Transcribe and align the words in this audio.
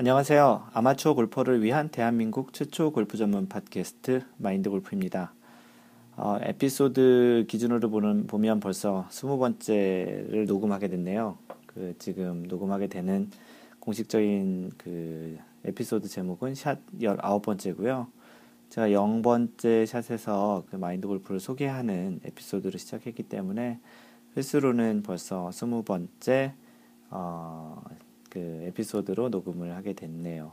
안녕하세요. 0.00 0.68
아마추어 0.74 1.14
골퍼를 1.14 1.60
위한 1.64 1.88
대한민국 1.88 2.52
최초 2.52 2.92
골프 2.92 3.16
전문 3.16 3.48
팟캐스트 3.48 4.22
마인드 4.36 4.70
골프입니다. 4.70 5.32
어, 6.16 6.38
에피소드 6.40 7.46
기준으로 7.48 7.90
보는, 7.90 8.28
보면 8.28 8.60
벌써 8.60 9.06
스무 9.10 9.38
번째를 9.38 10.44
녹음하게 10.46 10.86
됐네요. 10.86 11.36
그 11.66 11.96
지금 11.98 12.44
녹음하게 12.44 12.86
되는 12.86 13.28
공식적인 13.80 14.70
그 14.78 15.36
에피소드 15.64 16.06
제목은 16.06 16.54
샷 16.54 16.78
19번째고요. 17.00 18.06
제가 18.70 18.90
0번째 18.90 19.84
샷에서 19.84 20.62
그 20.70 20.76
마인드 20.76 21.08
골프를 21.08 21.40
소개하는 21.40 22.20
에피소드를 22.22 22.78
시작했기 22.78 23.24
때문에 23.24 23.80
횟수로는 24.36 25.02
벌써 25.02 25.50
스무 25.50 25.82
번째 25.82 26.54
어, 27.10 27.82
그 28.30 28.38
에피소드로 28.68 29.28
녹음을 29.30 29.74
하게 29.74 29.92
됐네요. 29.92 30.52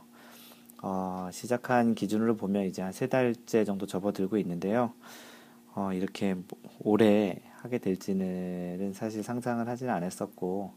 어, 0.82 1.28
시작한 1.32 1.94
기준으로 1.94 2.36
보면 2.36 2.64
이제 2.66 2.82
한 2.82 2.92
세 2.92 3.06
달째 3.08 3.64
정도 3.64 3.86
접어들고 3.86 4.36
있는데요. 4.38 4.92
어, 5.74 5.92
이렇게 5.92 6.36
오래 6.80 7.40
하게 7.56 7.78
될지는 7.78 8.92
사실 8.94 9.22
상상을 9.22 9.66
하지는 9.68 9.92
않았었고, 9.94 10.72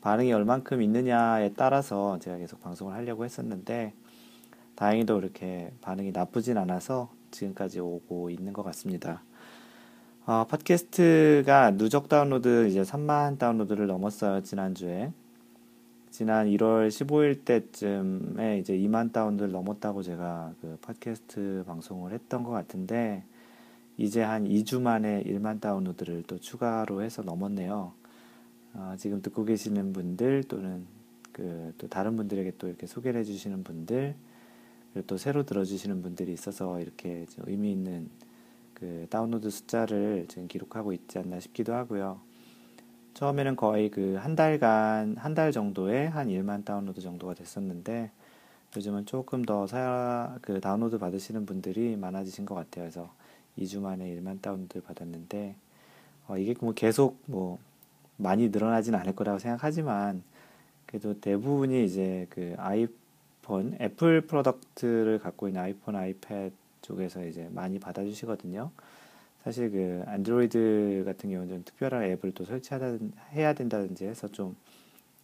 반응이 0.00 0.32
얼만큼 0.32 0.82
있느냐에 0.82 1.52
따라서 1.54 2.18
제가 2.18 2.38
계속 2.38 2.60
방송을 2.60 2.94
하려고 2.94 3.24
했었는데, 3.24 3.94
다행히도 4.74 5.18
이렇게 5.20 5.72
반응이 5.80 6.12
나쁘진 6.12 6.58
않아서 6.58 7.10
지금까지 7.30 7.80
오고 7.80 8.30
있는 8.30 8.52
것 8.52 8.62
같습니다. 8.64 9.22
어, 10.26 10.46
팟캐스트가 10.48 11.72
누적 11.76 12.08
다운로드 12.08 12.68
이제 12.68 12.82
3만 12.82 13.38
다운로드를 13.38 13.86
넘었어요, 13.86 14.42
지난주에. 14.42 15.12
지난 16.12 16.46
1월 16.46 16.86
15일 16.88 17.44
때쯤에 17.44 18.58
이제 18.58 18.76
2만 18.76 19.12
다운을 19.12 19.50
넘었다고 19.50 20.02
제가 20.02 20.54
그 20.60 20.78
팟캐스트 20.82 21.64
방송을 21.66 22.12
했던 22.12 22.44
것 22.44 22.50
같은데 22.50 23.24
이제 23.96 24.22
한 24.22 24.44
2주 24.44 24.80
만에 24.80 25.24
1만 25.24 25.60
다운로드를 25.60 26.22
또 26.28 26.38
추가로 26.38 27.02
해서 27.02 27.22
넘었네요. 27.22 27.92
어, 28.74 28.94
지금 28.96 29.20
듣고 29.20 29.44
계시는 29.44 29.92
분들 29.92 30.44
또는 30.44 30.86
그 31.32 31.72
또 31.82 31.88
다른 31.88 32.16
분들에게 32.16 32.52
또 32.58 32.68
이렇게 32.68 32.86
소개를 32.86 33.20
해주시는 33.20 33.64
분들 33.64 34.14
그리고 34.92 35.06
또 35.06 35.16
새로 35.16 35.44
들어주시는 35.44 36.02
분들이 36.02 36.32
있어서 36.32 36.80
이렇게 36.80 37.26
의미 37.38 37.72
있는 37.72 38.08
그 38.74 39.06
다운로드 39.10 39.50
숫자를 39.50 40.26
지금 40.28 40.46
기록하고 40.46 40.92
있지 40.92 41.18
않나 41.18 41.40
싶기도 41.40 41.74
하고요. 41.74 42.20
처음에는 43.14 43.56
거의 43.56 43.90
그 43.90 44.16
한 44.22 44.36
달간 44.36 45.16
한 45.18 45.34
달 45.34 45.52
정도에 45.52 46.06
한 46.06 46.28
1만 46.28 46.64
다운로드 46.64 47.00
정도가 47.00 47.34
됐었는데 47.34 48.10
요즘은 48.76 49.06
조금 49.06 49.44
더 49.44 49.66
사, 49.66 50.36
그 50.42 50.60
다운로드 50.60 50.98
받으시는 50.98 51.46
분들이 51.46 51.96
많아지신 51.96 52.46
것 52.46 52.54
같아요. 52.54 52.84
그래서 52.84 53.10
2주 53.58 53.80
만에 53.80 54.06
1만 54.16 54.40
다운로드 54.42 54.80
받았는데 54.82 55.54
어, 56.28 56.38
이게 56.38 56.54
뭐 56.60 56.72
계속 56.72 57.18
뭐 57.26 57.58
많이 58.16 58.48
늘어나진 58.50 58.94
않을 58.94 59.14
거라고 59.14 59.38
생각하지만 59.38 60.22
그래도 60.86 61.18
대부분이 61.20 61.84
이제 61.84 62.26
그 62.30 62.54
아이폰 62.58 63.76
애플 63.80 64.22
product를 64.22 65.18
갖고 65.18 65.48
있는 65.48 65.60
아이폰 65.62 65.96
아이패드 65.96 66.54
쪽에서 66.82 67.24
이제 67.26 67.48
많이 67.52 67.78
받아주시거든요. 67.78 68.70
사실 69.44 69.70
그 69.70 70.02
안드로이드 70.06 71.02
같은 71.04 71.30
경우는 71.30 71.48
좀 71.48 71.64
특별한 71.64 72.04
앱을 72.04 72.32
또 72.32 72.44
설치해야 72.44 73.54
된다든지 73.54 74.06
해서 74.06 74.28
좀 74.28 74.56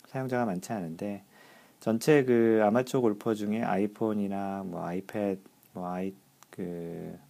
사용자가 0.07 0.45
많지 0.45 0.73
않은데 0.73 1.23
전체 1.81 2.25
그 2.25 2.61
아마추어 2.65 3.01
골퍼 3.01 3.35
중에 3.35 3.63
아이폰이나 3.63 4.65
뭐 4.67 4.85
아이패드 4.85 5.41
뭐 5.75 5.89
아이 5.89 6.13
그 6.51 7.29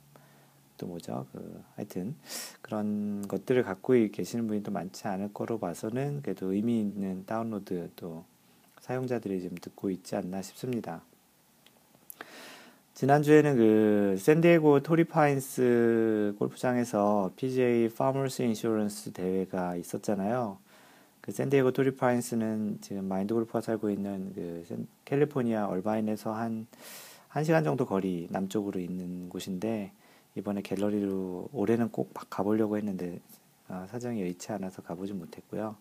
또 0.78 0.86
뭐죠 0.86 1.26
그 1.32 1.62
하여튼 1.74 2.14
그런 2.62 3.26
것들을 3.28 3.62
갖고 3.64 3.92
계시는 3.92 4.46
분이 4.46 4.62
또 4.62 4.70
많지 4.70 5.06
않을 5.06 5.34
거로 5.34 5.58
봐서는 5.58 6.22
그래도 6.22 6.52
의미 6.52 6.80
있는 6.80 7.26
다운로드 7.26 7.90
또 7.96 8.24
사용자들이 8.80 9.42
좀 9.42 9.56
듣고 9.60 9.90
있지 9.90 10.16
않나 10.16 10.40
싶습니다. 10.40 11.02
지난주에는 12.98 13.56
그 13.56 14.16
샌디에고 14.18 14.80
토리파인스 14.80 16.34
골프장에서 16.36 17.30
PGA 17.36 17.88
파머스 17.90 18.42
인슈런스 18.42 19.12
대회가 19.12 19.76
있었잖아요. 19.76 20.58
그 21.20 21.30
샌디에고 21.30 21.70
토리파인스는 21.70 22.78
지금 22.80 23.04
마인드 23.04 23.34
골프가 23.34 23.60
살고 23.60 23.90
있는 23.90 24.32
그 24.34 24.64
캘리포니아 25.04 25.68
얼바인에서 25.68 26.32
한 26.32 26.66
1시간 27.30 27.62
정도 27.62 27.86
거리 27.86 28.26
남쪽으로 28.32 28.80
있는 28.80 29.28
곳인데 29.28 29.92
이번에 30.34 30.60
갤러리로 30.62 31.50
올해는 31.52 31.90
꼭 31.90 32.12
가보려고 32.28 32.78
했는데 32.78 33.20
아, 33.68 33.86
사정이 33.88 34.20
여의치 34.22 34.50
않아서 34.50 34.82
가보지 34.82 35.12
못했고요. 35.12 35.76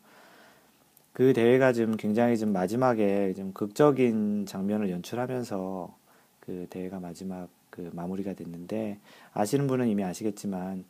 그 1.13 1.33
대회가 1.33 1.73
좀 1.73 1.97
굉장히 1.97 2.37
좀 2.37 2.53
마지막에 2.53 3.33
좀 3.33 3.53
극적인 3.53 4.45
장면을 4.45 4.91
연출하면서 4.91 6.05
그 6.47 6.65
대회가 6.71 6.99
마지막 6.99 7.49
그 7.69 7.91
마무리가 7.93 8.33
됐는데 8.33 8.97
아시는 9.33 9.67
분은 9.67 9.87
이미 9.87 10.03
아시겠지만 10.03 10.85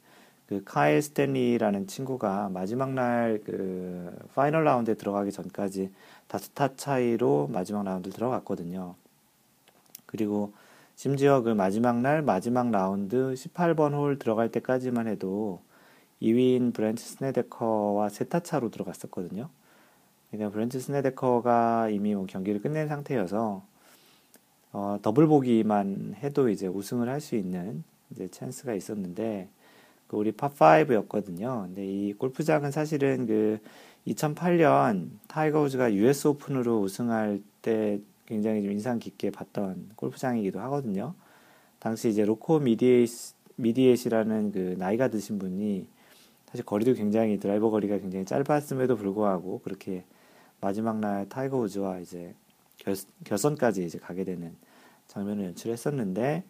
그 0.48 0.62
카일 0.64 1.02
스탠리라는 1.02 1.88
친구가 1.88 2.50
마지막 2.50 2.94
날 2.94 3.42
그 3.46 4.18
final 4.34 4.64
라운드에 4.64 4.94
들어가기 4.94 5.32
전까지 5.32 5.92
다섯 6.28 6.54
타 6.54 6.76
차이로 6.76 7.50
마지막 7.52 7.84
라운드 7.84 8.10
들어갔거든요. 8.10 8.96
그리고 10.06 10.54
심지어 10.96 11.42
그 11.42 11.50
마지막 11.50 12.00
날 12.00 12.22
마지막 12.22 12.72
라운드 12.72 13.34
18번 13.36 13.94
홀 13.94 14.20
들어갈 14.20 14.52
때까지만 14.52 15.08
해도 15.08 15.62
2위인 16.22 16.74
브렌트 16.74 17.02
스네데커와 17.04 18.10
세 18.10 18.26
타 18.26 18.42
차로 18.42 18.72
들어갔었거든요. 18.72 19.50
그러니까 20.32 20.52
브렌트 20.54 20.80
스네데커가 20.80 21.90
이미 21.90 22.16
뭐 22.16 22.26
경기를 22.26 22.62
끝낸 22.62 22.88
상태여서 22.88 23.64
어, 24.78 25.00
더블 25.02 25.26
보기만 25.26 26.14
해도 26.22 26.50
이제 26.50 26.68
우승을 26.68 27.10
할 27.10 27.20
수 27.20 27.36
있는 27.36 27.84
이제 28.12 28.28
찬스가 28.28 28.76
있었는데 28.76 29.50
그 30.08 30.18
우리 30.18 30.32
파5였거든요. 30.32 31.64
근데 31.66 31.84
이 31.84 32.14
골프장은 32.14 32.70
사실은 32.70 33.26
그 33.26 33.58
2008년 34.06 35.10
타이거 35.28 35.62
우즈가 35.62 35.92
US 35.96 36.28
오픈으로 36.28 36.80
우승할 36.82 37.42
때 37.64 38.00
굉장히 38.28 38.62
좀 38.62 38.72
인상 38.72 39.00
깊게 39.00 39.32
봤던 39.32 39.94
골프장이기도 39.96 40.60
하거든요. 40.60 41.16
당시 41.80 42.10
이제 42.10 42.24
로코 42.24 42.60
미디에이 42.60 43.08
미디에이시라는 43.56 44.52
그 44.52 44.76
나이가 44.78 45.08
드신 45.08 45.40
분이 45.40 45.88
사실 46.52 46.64
거리도 46.64 46.94
굉장히 46.94 47.40
드라이버 47.40 47.72
거리가 47.72 47.98
굉장히 47.98 48.26
짧았음에도 48.26 48.96
불구하고 48.96 49.60
그렇게 49.64 50.04
마지막 50.62 51.00
날 51.00 51.28
타이거 51.28 51.58
우즈와 51.58 51.98
이제 52.00 52.36
결, 52.78 52.96
결선까지 53.26 53.84
이제 53.84 53.98
가게 53.98 54.24
되는 54.24 54.56
장면을 55.08 55.46
연출했었는데 55.46 56.44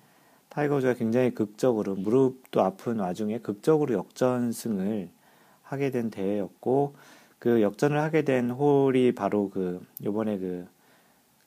타이거 0.49 0.75
우즈가 0.77 0.93
굉장히 0.95 1.31
극적으로 1.33 1.95
무릎도 1.95 2.61
아픈 2.61 2.99
와중에 2.99 3.39
극적으로 3.39 3.93
역전승을 3.95 5.09
하게 5.63 5.91
된 5.91 6.09
대회였고 6.09 6.95
그 7.39 7.61
역전을 7.61 7.99
하게 7.99 8.23
된 8.23 8.49
홀이 8.49 9.13
바로 9.13 9.49
그 9.49 9.85
요번에 10.03 10.37
그, 10.39 10.67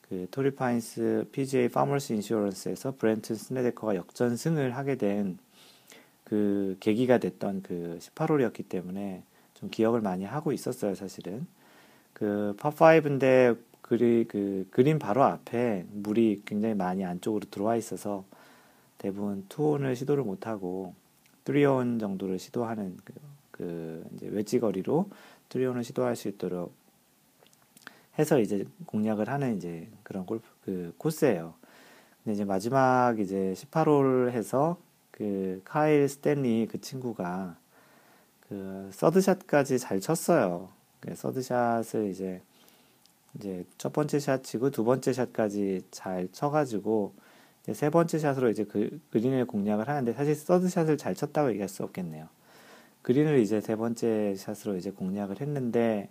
그 0.01 0.27
토리 0.31 0.51
파인스 0.51 1.29
PGA 1.31 1.69
파머스 1.69 2.13
인슈런스에서 2.13 2.95
브렌트 2.97 3.35
스네데커가 3.35 3.95
역전승을 3.95 4.75
하게 4.75 4.95
된 4.95 5.37
그 6.31 6.77
계기가 6.79 7.17
됐던 7.17 7.61
그 7.61 7.99
18홀이었기 7.99 8.69
때문에 8.69 9.21
좀 9.53 9.69
기억을 9.69 9.99
많이 9.99 10.23
하고 10.23 10.53
있었어요, 10.53 10.95
사실은. 10.95 11.45
그 12.13 12.55
파5인데 12.57 13.57
그리 13.91 14.23
그 14.25 14.65
그림 14.71 14.99
바로 14.99 15.21
앞에 15.21 15.85
물이 15.91 16.43
굉장히 16.45 16.75
많이 16.75 17.03
안쪽으로 17.03 17.49
들어와 17.51 17.75
있어서 17.75 18.23
대부분 18.97 19.45
투혼을 19.49 19.97
시도를 19.97 20.23
못 20.23 20.47
하고 20.47 20.95
트리온 21.43 21.99
정도를 21.99 22.39
시도하는 22.39 22.95
그, 23.03 23.13
그 23.51 24.05
이제 24.13 24.29
웨지 24.29 24.61
거리로 24.61 25.09
트리온을 25.49 25.83
시도할 25.83 26.15
수 26.15 26.29
있도록 26.29 26.73
해서 28.17 28.39
이제 28.39 28.63
공략을 28.85 29.27
하는 29.27 29.57
이제 29.57 29.89
그런 30.03 30.25
골프 30.25 30.47
그 30.63 30.93
코스예요. 30.97 31.53
근데 32.23 32.35
이제 32.35 32.45
마지막 32.45 33.19
이제 33.19 33.53
18홀 33.57 34.31
해서 34.31 34.77
그 35.11 35.61
카일 35.65 36.07
스탠리 36.07 36.65
그 36.71 36.79
친구가 36.79 37.57
그 38.47 38.89
서드샷까지 38.93 39.79
잘 39.79 39.99
쳤어요. 39.99 40.69
그 41.01 41.13
서드샷을 41.13 42.09
이제 42.09 42.41
이제 43.35 43.65
첫 43.77 43.93
번째 43.93 44.19
샷 44.19 44.43
치고 44.43 44.71
두 44.71 44.83
번째 44.83 45.13
샷까지 45.13 45.83
잘 45.91 46.27
쳐가지고 46.31 47.13
세 47.73 47.89
번째 47.89 48.17
샷으로 48.17 48.49
이제 48.49 48.63
그 48.63 48.99
그린을 49.11 49.45
공략을 49.45 49.87
하는데 49.87 50.11
사실 50.13 50.35
서드 50.35 50.67
샷을 50.67 50.97
잘 50.97 51.15
쳤다고 51.15 51.49
얘기할 51.49 51.69
수 51.69 51.83
없겠네요. 51.83 52.27
그린을 53.01 53.39
이제 53.39 53.61
세 53.61 53.75
번째 53.75 54.35
샷으로 54.35 54.77
이제 54.77 54.91
공략을 54.91 55.41
했는데 55.41 56.09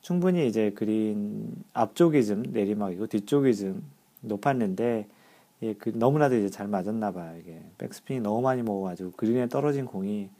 충분히 0.00 0.46
이제 0.46 0.70
그린 0.70 1.54
앞쪽이 1.72 2.24
좀 2.24 2.42
내리막이고 2.42 3.06
뒤쪽이 3.06 3.54
좀 3.54 3.82
높았는데 4.22 5.06
예, 5.62 5.74
그 5.74 5.90
너무나도 5.94 6.36
이제 6.36 6.48
잘 6.48 6.68
맞았나 6.68 7.12
봐요. 7.12 7.36
이게 7.38 7.60
백스핀이 7.78 8.20
너무 8.20 8.40
많이 8.40 8.62
먹어가지고 8.62 9.12
그린에 9.12 9.48
떨어진 9.48 9.84
공이 9.84 10.30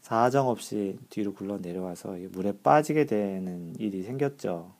사정 0.00 0.48
없이 0.48 0.98
뒤로 1.10 1.34
굴러 1.34 1.58
내려와서 1.58 2.16
물에 2.30 2.54
빠지게 2.62 3.06
되는 3.06 3.74
일이 3.78 4.02
생겼죠. 4.02 4.72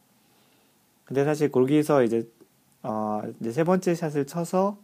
근데 1.11 1.25
사실 1.25 1.51
거기서 1.51 2.05
이제 2.05 2.31
어 2.85 3.21
이제 3.41 3.51
세 3.51 3.65
번째 3.65 3.97
샷을 3.97 4.29
쳐서 4.29 4.79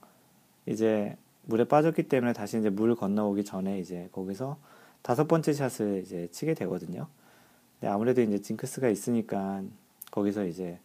이제 0.67 1.17
물에 1.44 1.62
빠졌기 1.62 2.08
때문에 2.08 2.32
다시 2.32 2.58
이제 2.58 2.69
물 2.69 2.96
건너오기 2.96 3.44
전에 3.44 3.78
이제 3.78 4.08
거기서 4.11 4.58
다섯 5.02 5.28
번째 5.28 5.52
샷을 5.52 6.02
이제 6.05 6.26
치게 6.32 6.55
되거든요. 6.55 7.06
근데 7.78 7.93
아무래도 7.93 8.23
이제 8.23 8.40
징크스가 8.40 8.88
있으니까 8.88 9.62
거기서 10.11 10.46
이제 10.46 10.81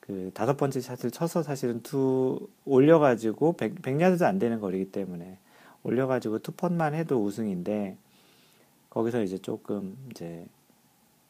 그 0.00 0.30
다섯 0.32 0.56
번째 0.56 0.80
샷을 0.80 1.10
쳐서 1.10 1.42
사실은 1.42 1.82
툭 1.82 2.48
올려가지고 2.64 3.58
백, 3.58 3.82
백야드도 3.82 4.24
안 4.24 4.38
되는 4.38 4.60
거리기 4.60 4.92
때문에 4.92 5.36
올려가지고 5.82 6.38
two 6.38 6.55
putt만 6.55 6.94
해도 6.94 7.22
우승인데 7.22 7.98
거기서 8.88 9.22
이제 9.24 9.36
조금 9.36 9.94
이제 10.10 10.46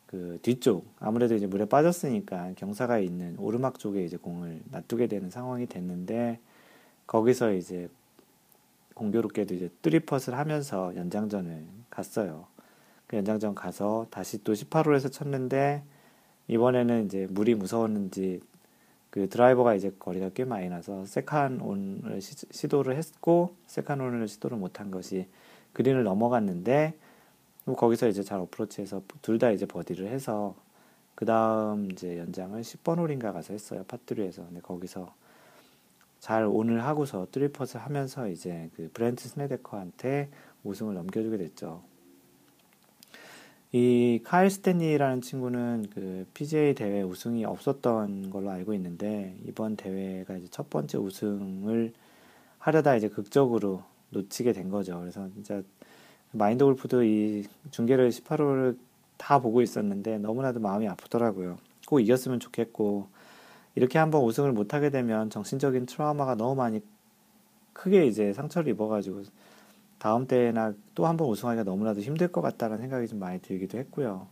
그 0.07 0.39
뒤쪽 0.43 0.87
아무래도 1.01 1.35
이제 1.35 1.47
물에 1.47 1.65
빠졌으니까 1.65 2.53
경사가 2.57 2.99
있는 2.99 3.37
오르막 3.39 3.79
쪽에 3.79 4.05
이제 4.05 4.17
공을 4.17 4.63
놔두게 4.71 5.07
되는 5.07 5.31
상황이 5.31 5.67
됐는데 5.67 6.39
거기서 7.07 7.53
이제 7.53 7.89
공교롭게도 8.95 9.55
이제 9.55 9.71
three 9.83 10.03
putts를 10.03 10.39
하면서 10.39 10.95
연장전을 10.97 11.67
갔어요. 11.91 12.47
그 13.07 13.17
연장전 13.17 13.55
가서 13.55 14.07
다시 14.11 14.43
또 14.45 14.53
18홀에서 14.53 15.13
쳤는데 15.13 15.83
이번에는 16.49 17.07
이제 17.07 17.27
물이 17.31 17.55
무서웠는지 17.55 18.41
그 19.11 19.29
드라이버가 19.29 19.75
이제 19.75 19.93
거리가 19.99 20.31
꽤 20.35 20.45
많이 20.45 20.69
나서 20.69 21.05
second 21.07 21.61
on을 21.61 22.21
시, 22.21 22.69
도를 22.69 22.97
했고 22.97 23.55
second 23.67 24.01
on을 24.01 24.27
시도를 24.27 24.57
못한 24.57 24.91
것이 24.91 25.29
그린을 25.73 26.03
넘어갔는데 26.03 26.95
뭐 27.65 27.75
거기서 27.77 28.09
이제 28.09 28.23
잘 28.23 28.41
어프로치해서 28.41 29.03
둘 29.23 29.39
다 29.39 29.51
이제 29.51 29.67
버디를 29.67 30.09
해서 30.09 30.55
그 31.15 31.25
다음 31.25 31.91
이제 31.93 32.19
연장을 32.19 32.61
10번 32.61 32.99
홀인가 32.99 33.33
가서 33.33 33.53
했어요 33.53 33.85
par 33.89 34.03
three에서 34.03 34.45
근데 34.47 34.61
거기서 34.61 35.15
잘 36.21 36.45
on을 36.47 36.85
하고서 36.85 37.27
three 37.31 37.54
putts 37.54 37.77
하면서 37.79 38.29
이제 38.29 38.71
그 38.77 38.91
브렌트 38.95 39.29
스네데커한테 39.29 40.31
우승을 40.65 40.95
넘겨주게 40.95 41.37
됐죠. 41.37 41.83
이 43.73 44.21
카일 44.25 44.51
스탠리라는 44.51 45.21
친구는 45.21 45.87
그 45.93 46.27
PGA 46.33 46.75
대회 46.75 47.03
우승이 47.03 47.45
없었던 47.45 48.31
걸로 48.31 48.51
알고 48.51 48.73
있는데 48.75 49.37
이번 49.47 49.77
대회가 49.77 50.37
이제 50.37 50.47
첫 50.51 50.71
번째 50.71 50.99
우승을 50.99 51.93
하려다 52.59 52.97
이제 52.97 53.09
극적으로 53.09 53.83
놓치게 54.11 54.53
된 54.53 54.71
거죠. 54.71 55.01
그래서 55.01 55.29
진짜 55.35 55.61
마인드 56.35 56.65
골프도 56.65 57.05
이 57.05 57.47
중계를 57.71 58.11
18홀을 58.11 58.77
다 59.17 59.39
보고 59.39 59.63
있었는데 59.63 60.19
너무나도 60.19 60.61
마음이 60.61 60.89
아프더라고요. 60.89 61.59
꼭 61.87 62.01
이겼으면 62.01 62.41
좋겠고 62.41 63.07
이렇게 63.77 63.99
한번 63.99 64.23
우승을 64.25 64.53
못하게 64.53 64.91
되면 64.91 65.31
정신적인 65.31 65.87
트라우마가 65.87 66.35
너무 66.35 66.55
많이 66.57 66.81
크게 67.73 68.07
이제 68.07 68.33
상처를 68.33 68.71
입어가지고 68.73 69.23
다음 69.99 70.27
때나 70.27 70.75
또 70.95 71.07
한번 71.07 71.29
우승하기가 71.29 71.65
너무나도 71.65 72.01
힘들 72.01 72.29
것 72.29 72.41
같다는 72.41 72.79
생각이 72.79 73.07
좀 73.09 73.19
많이 73.21 73.41
들기도 73.41 73.79
했고요. 73.79 74.27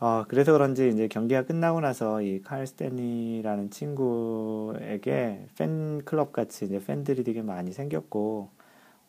어, 0.00 0.24
그래서 0.28 0.52
그런지 0.52 0.88
이제 0.88 1.08
경기가 1.08 1.44
끝나고 1.44 1.80
나서 1.80 2.22
이 2.22 2.40
칼 2.42 2.66
스탠리라는 2.66 3.70
친구에게 3.70 5.46
팬클럽 5.58 6.32
같이 6.32 6.64
이제 6.64 6.78
팬들이 6.78 7.22
되게 7.24 7.42
많이 7.42 7.72
생겼고 7.72 8.48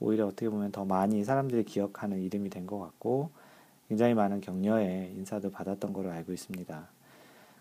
오히려 0.01 0.27
어떻게 0.27 0.50
보면 0.50 0.71
더 0.71 0.83
많이 0.86 1.24
사람들이 1.24 1.63
기억하는 1.63 2.19
이름이 2.21 2.50
된 2.50 2.65
것 2.65 2.80
같고 2.80 3.30
굉장히 3.88 4.13
많은 4.13 4.42
격려의 4.42 5.13
인사도 5.15 5.51
받았던 5.51 5.94
걸로 5.94 6.12
알고 6.12 6.33
있습니다. 6.33 6.88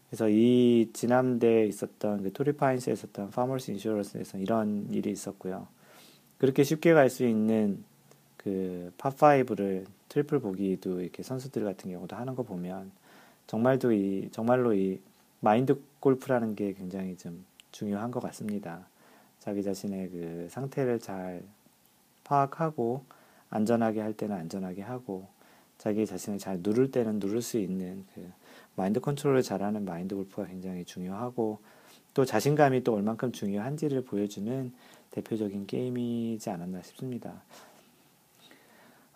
그래서 0.09 0.29
이 0.29 0.91
지난대에 0.93 1.67
있었던 1.67 2.23
그 2.23 2.33
토리파인스에 2.33 2.93
있었던 2.93 3.31
파머스 3.31 3.71
인슈런스에서 3.73 4.39
이런 4.39 4.89
일이 4.91 5.11
있었고요. 5.11 5.69
그렇게 6.39 6.65
쉽게 6.65 6.95
갈 6.95 7.11
수 7.11 7.25
있는 7.27 7.85
그 8.37 8.93
파5를 8.99 9.85
트리플 10.09 10.41
보기도 10.41 11.01
이렇게 11.01 11.23
선수들 11.23 11.65
같은 11.65 11.91
경우도 11.91 12.17
하는 12.17 12.35
거 12.35 12.43
보면 12.43 12.91
정말도 13.47 13.93
이 13.93 14.29
정말로 14.33 14.73
이 14.75 15.01
마인드 15.41 15.81
골프라는 16.01 16.55
게 16.55 16.73
굉장히 16.73 17.17
좀 17.17 17.45
중요한 17.71 18.11
것 18.11 18.21
같습니다. 18.21 18.87
자기 19.39 19.63
자신의 19.63 20.11
그 20.11 20.47
상태를 20.51 20.99
잘 21.01 21.43
파악하고 22.31 23.05
안전하게 23.51 24.01
할 24.01 24.13
때는 24.13 24.37
안전하게 24.37 24.83
하고 24.83 25.27
자기 25.79 26.07
자신을 26.07 26.39
잘 26.39 26.61
누를 26.63 26.93
때는 26.93 27.19
누를 27.19 27.43
수 27.43 27.59
있는 27.59 28.07
그 28.15 28.31
마인드 28.77 29.01
컨트롤을 29.01 29.43
잘하는 29.43 29.85
마인드 29.85 30.15
골프가 30.15 30.47
굉장히 30.47 30.85
중요하고 30.85 31.59
또 32.15 32.25
자신감이 32.25 32.85
또 32.85 32.95
얼만큼 32.95 33.33
중요한지를 33.33 34.05
보여주는 34.05 34.73
대표적인 35.11 35.67
게임이지 35.67 36.51
않았나 36.51 36.83
싶습니다. 36.83 37.43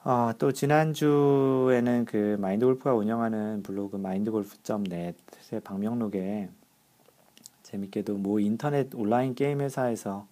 어, 0.02 0.32
또 0.38 0.52
지난주에는 0.52 2.04
그 2.06 2.36
마인드 2.40 2.66
골프가 2.66 2.94
운영하는 2.94 3.62
블로그 3.62 3.96
마인드골프.net의 3.96 5.60
방명록에 5.62 6.48
재밌게도 7.62 8.16
뭐 8.16 8.40
인터넷 8.40 8.92
온라인 8.94 9.34
게임 9.34 9.60
회사에서 9.60 10.26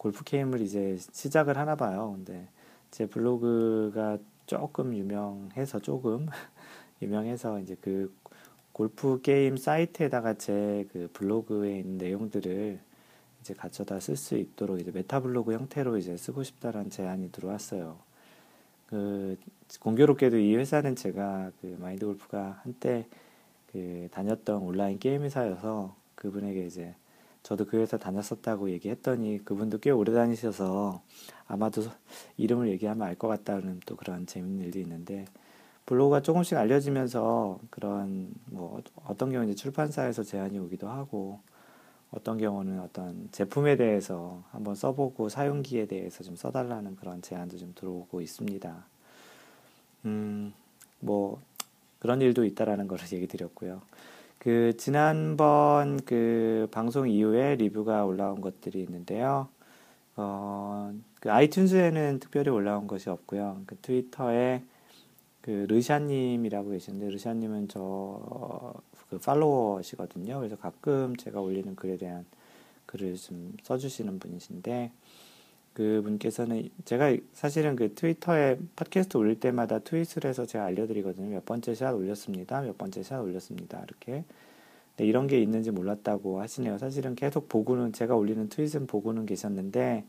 골프 0.00 0.24
게임을 0.24 0.62
이제 0.62 0.96
시작을 1.12 1.58
하나 1.58 1.76
봐요. 1.76 2.14
근데 2.16 2.48
제 2.90 3.04
블로그가 3.04 4.16
조금 4.46 4.96
유명해서 4.96 5.78
조금 5.80 6.26
유명해서 7.02 7.60
이제 7.60 7.76
그 7.82 8.10
골프 8.72 9.20
게임 9.20 9.58
사이트에다가 9.58 10.34
제 10.34 10.88
그 10.90 11.10
블로그에 11.12 11.80
있는 11.80 11.98
내용들을 11.98 12.80
이제 13.42 13.54
갖다 13.54 14.00
쓸 14.00 14.16
수 14.16 14.38
있도록 14.38 14.80
이제 14.80 14.90
meta 14.90 15.20
블로그 15.20 15.52
형태로 15.52 15.98
이제 15.98 16.16
쓰고 16.16 16.44
싶다라는 16.44 16.88
제안이 16.88 17.30
들어왔어요. 17.30 17.98
그 18.86 19.36
공교롭게도 19.80 20.38
이 20.38 20.56
회사는 20.56 20.96
제가 20.96 21.52
그 21.60 21.76
마인드 21.78 22.06
골프가 22.06 22.58
한때 22.62 23.06
그 23.70 24.08
다녔던 24.12 24.62
온라인 24.62 24.98
게임 24.98 25.24
회사여서 25.24 25.94
그분에게 26.14 26.64
이제 26.64 26.94
저도 27.42 27.66
그 27.66 27.78
회사 27.78 27.96
다녔었다고 27.96 28.70
얘기했더니 28.70 29.44
그분도 29.44 29.78
꽤 29.78 29.90
오래 29.90 30.12
다니셔서 30.12 31.02
아마도 31.46 31.82
이름을 32.36 32.68
얘기하면 32.68 33.06
알 33.06 33.16
것 33.16 33.28
같다는 33.28 33.80
또 33.86 33.96
그런 33.96 34.26
재밌는 34.26 34.66
일도 34.66 34.78
있는데 34.80 35.24
블로그가 35.86 36.22
조금씩 36.22 36.56
알려지면서 36.56 37.58
그런 37.70 38.32
뭐 38.46 38.80
어떤 39.06 39.32
경우 39.32 39.44
이제 39.44 39.54
출판사에서 39.54 40.22
제안이 40.22 40.58
오기도 40.58 40.88
하고 40.88 41.40
어떤 42.12 42.38
경우는 42.38 42.80
어떤 42.80 43.28
제품에 43.32 43.76
대해서 43.76 44.42
한번 44.50 44.74
써보고 44.74 45.28
사용기에 45.28 45.86
대해서 45.86 46.22
좀 46.22 46.36
써달라는 46.36 46.96
그런 46.96 47.22
제안도 47.22 47.56
좀 47.56 47.72
들어오고 47.74 48.20
있습니다. 48.20 48.84
음, 50.06 50.52
뭐 51.00 51.40
그런 51.98 52.20
일도 52.20 52.44
있다라는 52.44 52.88
것을 52.88 53.16
얘기 53.16 53.26
드렸고요. 53.26 53.82
그 54.40 54.76
지난번 54.76 56.00
그 56.04 56.66
방송 56.72 57.08
이후에 57.08 57.54
리뷰가 57.54 58.04
올라온 58.04 58.40
것들이 58.40 58.82
있는데요. 58.82 59.48
어, 60.16 60.92
그 61.20 61.28
아이튠즈에는 61.28 62.20
특별히 62.20 62.50
올라온 62.50 62.88
것이 62.88 63.08
없고요. 63.08 63.62
그 63.66 63.76
트위터에 63.76 64.64
그 65.40 65.66
르샤님이라고 65.68 66.70
계시는데 66.70 67.10
르샤님은 67.10 67.68
저 67.68 68.82
그 69.10 69.18
팔로워시거든요. 69.18 70.38
그래서 70.38 70.56
가끔 70.56 71.16
제가 71.16 71.40
올리는 71.40 71.74
글에 71.74 71.98
대한 71.98 72.24
글을 72.86 73.16
좀 73.16 73.56
써주시는 73.64 74.20
분이신데 74.20 74.92
그분께서는 75.80 76.68
제가 76.84 77.16
사실은 77.32 77.74
그 77.74 77.94
트위터에 77.94 78.58
팟캐스트 78.76 79.16
올릴 79.16 79.40
때마다 79.40 79.78
트윗을 79.78 80.26
해서 80.26 80.44
제가 80.44 80.66
알려드리거든요. 80.66 81.30
몇 81.30 81.46
번째 81.46 81.74
샷 81.74 81.92
올렸습니다. 81.92 82.60
몇 82.60 82.76
번째 82.76 83.02
샷 83.02 83.18
올렸습니다. 83.20 83.82
이렇게. 83.82 84.24
네, 84.98 85.06
이런 85.06 85.26
게 85.26 85.40
있는지 85.40 85.70
몰랐다고 85.70 86.42
하시네요. 86.42 86.76
사실은 86.76 87.14
계속 87.14 87.48
보고는 87.48 87.94
제가 87.94 88.14
올리는 88.14 88.46
트윗은 88.50 88.88
보고는 88.88 89.24
계셨는데 89.24 90.04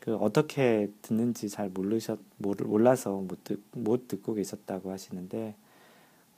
그 0.00 0.16
어떻게 0.16 0.90
듣는지 1.02 1.48
잘 1.48 1.68
모르셨 1.68 2.18
몰라서 2.38 3.18
못, 3.18 3.44
듣, 3.44 3.62
못 3.70 4.08
듣고 4.08 4.34
계셨다고 4.34 4.90
하시는데 4.90 5.54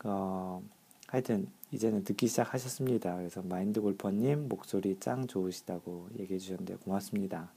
어, 0.05 0.63
하여튼 1.07 1.49
이제는 1.73 2.05
듣기 2.05 2.27
시작하셨습니다. 2.27 3.17
그래서 3.17 3.41
마인드 3.41 3.81
골퍼님 3.81 4.51
목소리 4.51 4.99
짱 5.01 5.27
좋으시다고 5.27 6.09
얘기해 6.19 6.39
주셨는데 6.39 6.75
고맙습니다. 6.85 7.51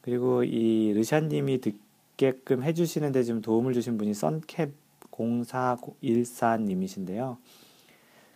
그리고 0.00 0.44
이 0.44 0.92
르샤님이 0.94 1.60
듣게끔 1.60 2.62
해주시는데 2.62 3.24
좀 3.24 3.42
도움을 3.42 3.74
주신 3.74 3.98
분이 3.98 4.14
썬캡 4.14 4.70
0414님이신데요. 5.10 7.36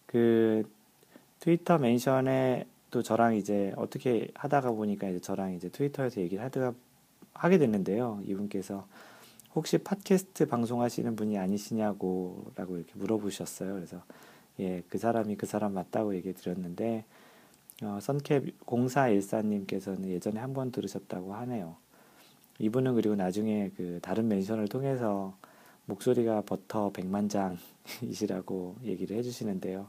그 0.06 0.68
트위터 1.40 1.78
멘션에 1.78 2.66
또 2.90 3.02
저랑 3.02 3.36
이제 3.36 3.72
어떻게 3.76 4.28
하다가 4.34 4.72
보니까 4.72 5.08
이제 5.08 5.20
저랑 5.20 5.54
이제 5.54 5.68
트위터에서 5.68 6.20
얘기를 6.20 6.44
하다가 6.44 6.74
하게 7.32 7.58
됐는데요. 7.58 8.22
이분께서 8.26 8.86
혹시 9.54 9.78
팟캐스트 9.78 10.46
방송하시는 10.46 11.16
분이 11.16 11.38
아니시냐고 11.38 12.44
라고 12.54 12.76
이렇게 12.76 12.92
물어보셨어요. 12.94 13.74
그래서 13.74 14.02
예, 14.60 14.84
그 14.88 14.98
사람이 14.98 15.36
그 15.36 15.46
사람 15.46 15.74
맞다고 15.74 16.14
얘기 16.14 16.32
드렸는데 16.32 17.04
어, 17.82 17.98
선캡 18.00 18.42
0414님께서는 18.66 20.06
예전에 20.08 20.40
한 20.40 20.54
번 20.54 20.70
들으셨다고 20.72 21.34
하네요. 21.34 21.76
이분은 22.58 22.94
그리고 22.94 23.16
나중에 23.16 23.70
그 23.76 23.98
다른 24.02 24.28
멘션을 24.28 24.68
통해서 24.68 25.36
목소리가 25.86 26.42
버터 26.42 26.90
백만장이시라고 26.92 28.76
얘기를 28.84 29.16
해주시는데요. 29.18 29.86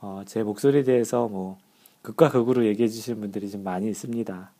어, 0.00 0.22
제 0.26 0.42
목소리에 0.42 0.82
대해서 0.84 1.28
뭐 1.28 1.58
극과 2.02 2.30
극으로 2.30 2.66
얘기해 2.66 2.88
주시는 2.88 3.20
분들이 3.20 3.50
좀 3.50 3.62
많이 3.64 3.88
있습니다. 3.88 4.50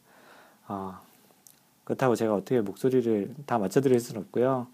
어, 0.69 0.95
그렇다고 1.85 2.15
제가 2.17 2.35
어떻게 2.35 2.61
목소리를 2.61 3.35
다 3.47 3.59
맞춰드릴 3.59 4.01
수는 4.01 4.23
없고요. 4.23 4.67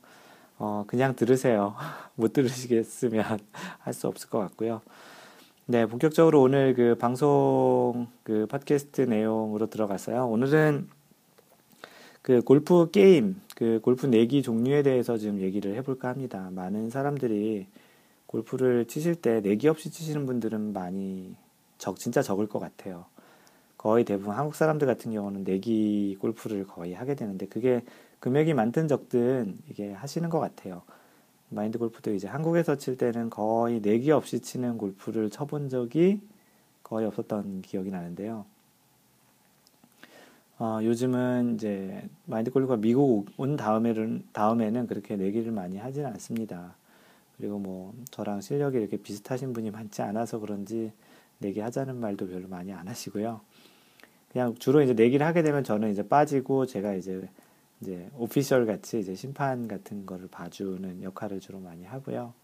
어, 0.59 0.85
그냥 0.87 1.17
들으세요. 1.17 1.75
못 2.17 2.33
들으시겠으면 2.35 3.25
할 3.81 3.95
수 3.95 4.07
없을 4.09 4.29
것 4.31 4.39
같고요. 4.41 4.83
네, 5.71 5.87
본격적으로 5.87 6.43
오늘 6.43 6.75
그 6.75 6.97
방송 6.97 8.09
그 8.25 8.45
팟캐스트 8.47 9.03
내용으로 9.03 9.71
들어갔어요. 9.71 10.27
오늘은 10.27 10.89
그 12.23 12.43
골프 12.43 12.91
게임, 12.91 13.41
그 13.55 13.79
골프 13.81 14.07
내기 14.07 14.43
종류에 14.43 14.83
대해서 14.83 15.17
좀 15.17 15.41
얘기를 15.41 15.77
해볼까 15.77 16.09
합니다. 16.09 16.51
많은 16.51 16.91
사람들이 16.91 17.69
골프를 18.27 18.87
치실 18.87 19.15
때 19.15 19.41
내기 19.43 19.69
없이 19.69 19.93
치시는 19.93 20.27
분들은 20.27 20.73
많이 20.73 21.37
적, 21.79 22.01
진짜 22.01 22.21
적을 22.21 22.49
것 22.49 22.59
같아요. 22.59 23.05
거의 23.79 24.05
대부분 24.05 24.35
한국 24.35 24.57
사람들 24.57 24.89
같은 24.89 25.13
경우는 25.13 25.45
내기 25.45 26.17
골프를 26.19 26.67
거의 26.67 26.95
하게 26.95 27.15
되는데 27.15 27.47
그게 27.47 27.85
금액이 28.19 28.55
많든 28.55 28.89
적든 28.89 29.59
이게 29.71 29.93
하시는 29.93 30.31
것 30.31 30.41
같아요. 30.41 30.83
마인드 31.51 31.79
골프도 31.79 32.15
이제 32.15 32.29
한국에서 32.29 32.77
칠 32.77 32.97
때는 32.97 33.29
거의 33.29 33.81
내기 33.81 34.11
없이 34.11 34.41
치는 34.41 34.79
골프를 34.79 35.31
쳐본 35.31 35.69
적이 35.69 36.21
거의 36.83 37.07
없었던 37.07 37.63
기억이 37.63 37.91
나는데요. 37.91 38.45
어, 40.59 40.79
요즘은 40.83 41.55
이제 41.55 42.03
마인드 42.27 42.51
골프가 42.51 42.77
미국 42.77 43.27
온 43.37 43.57
다음에는, 43.57 44.25
다음에는 44.33 44.87
그렇게 44.87 45.17
내기를 45.17 45.53
많이 45.53 45.79
하지는 45.79 46.11
않습니다. 46.11 46.75
그리고 47.37 47.59
뭐 47.59 47.95
저랑 48.11 48.43
실력이 48.43 48.77
이렇게 48.79 48.97
비슷하신 48.99 49.53
분이 49.53 49.71
많지 49.71 50.03
않아서 50.03 50.39
그런지 50.39 50.93
내기 51.39 51.61
하자는 51.61 51.97
말도 51.97 52.29
별로 52.29 52.47
많이 52.49 52.73
안 52.73 52.87
하시고요. 52.87 53.41
그냥 54.31 54.55
주로 54.57 54.83
이제 54.83 54.93
내기를 54.93 55.27
하게 55.27 55.43
되면 55.43 55.65
저는 55.65 55.91
이제 55.91 56.07
빠지고 56.07 56.67
제가 56.67 56.95
이제 56.95 57.27
이제 57.81 58.11
오피셜 58.17 58.67
같이 58.67 59.01
이제 59.01 59.15
심판 59.15 59.69
같은 59.69 60.05
거를 60.07 60.29
봐주는 60.29 61.03
역할을 61.03 61.41
주로 61.41 61.61
많이 61.61 61.85
하고요. 61.85 62.35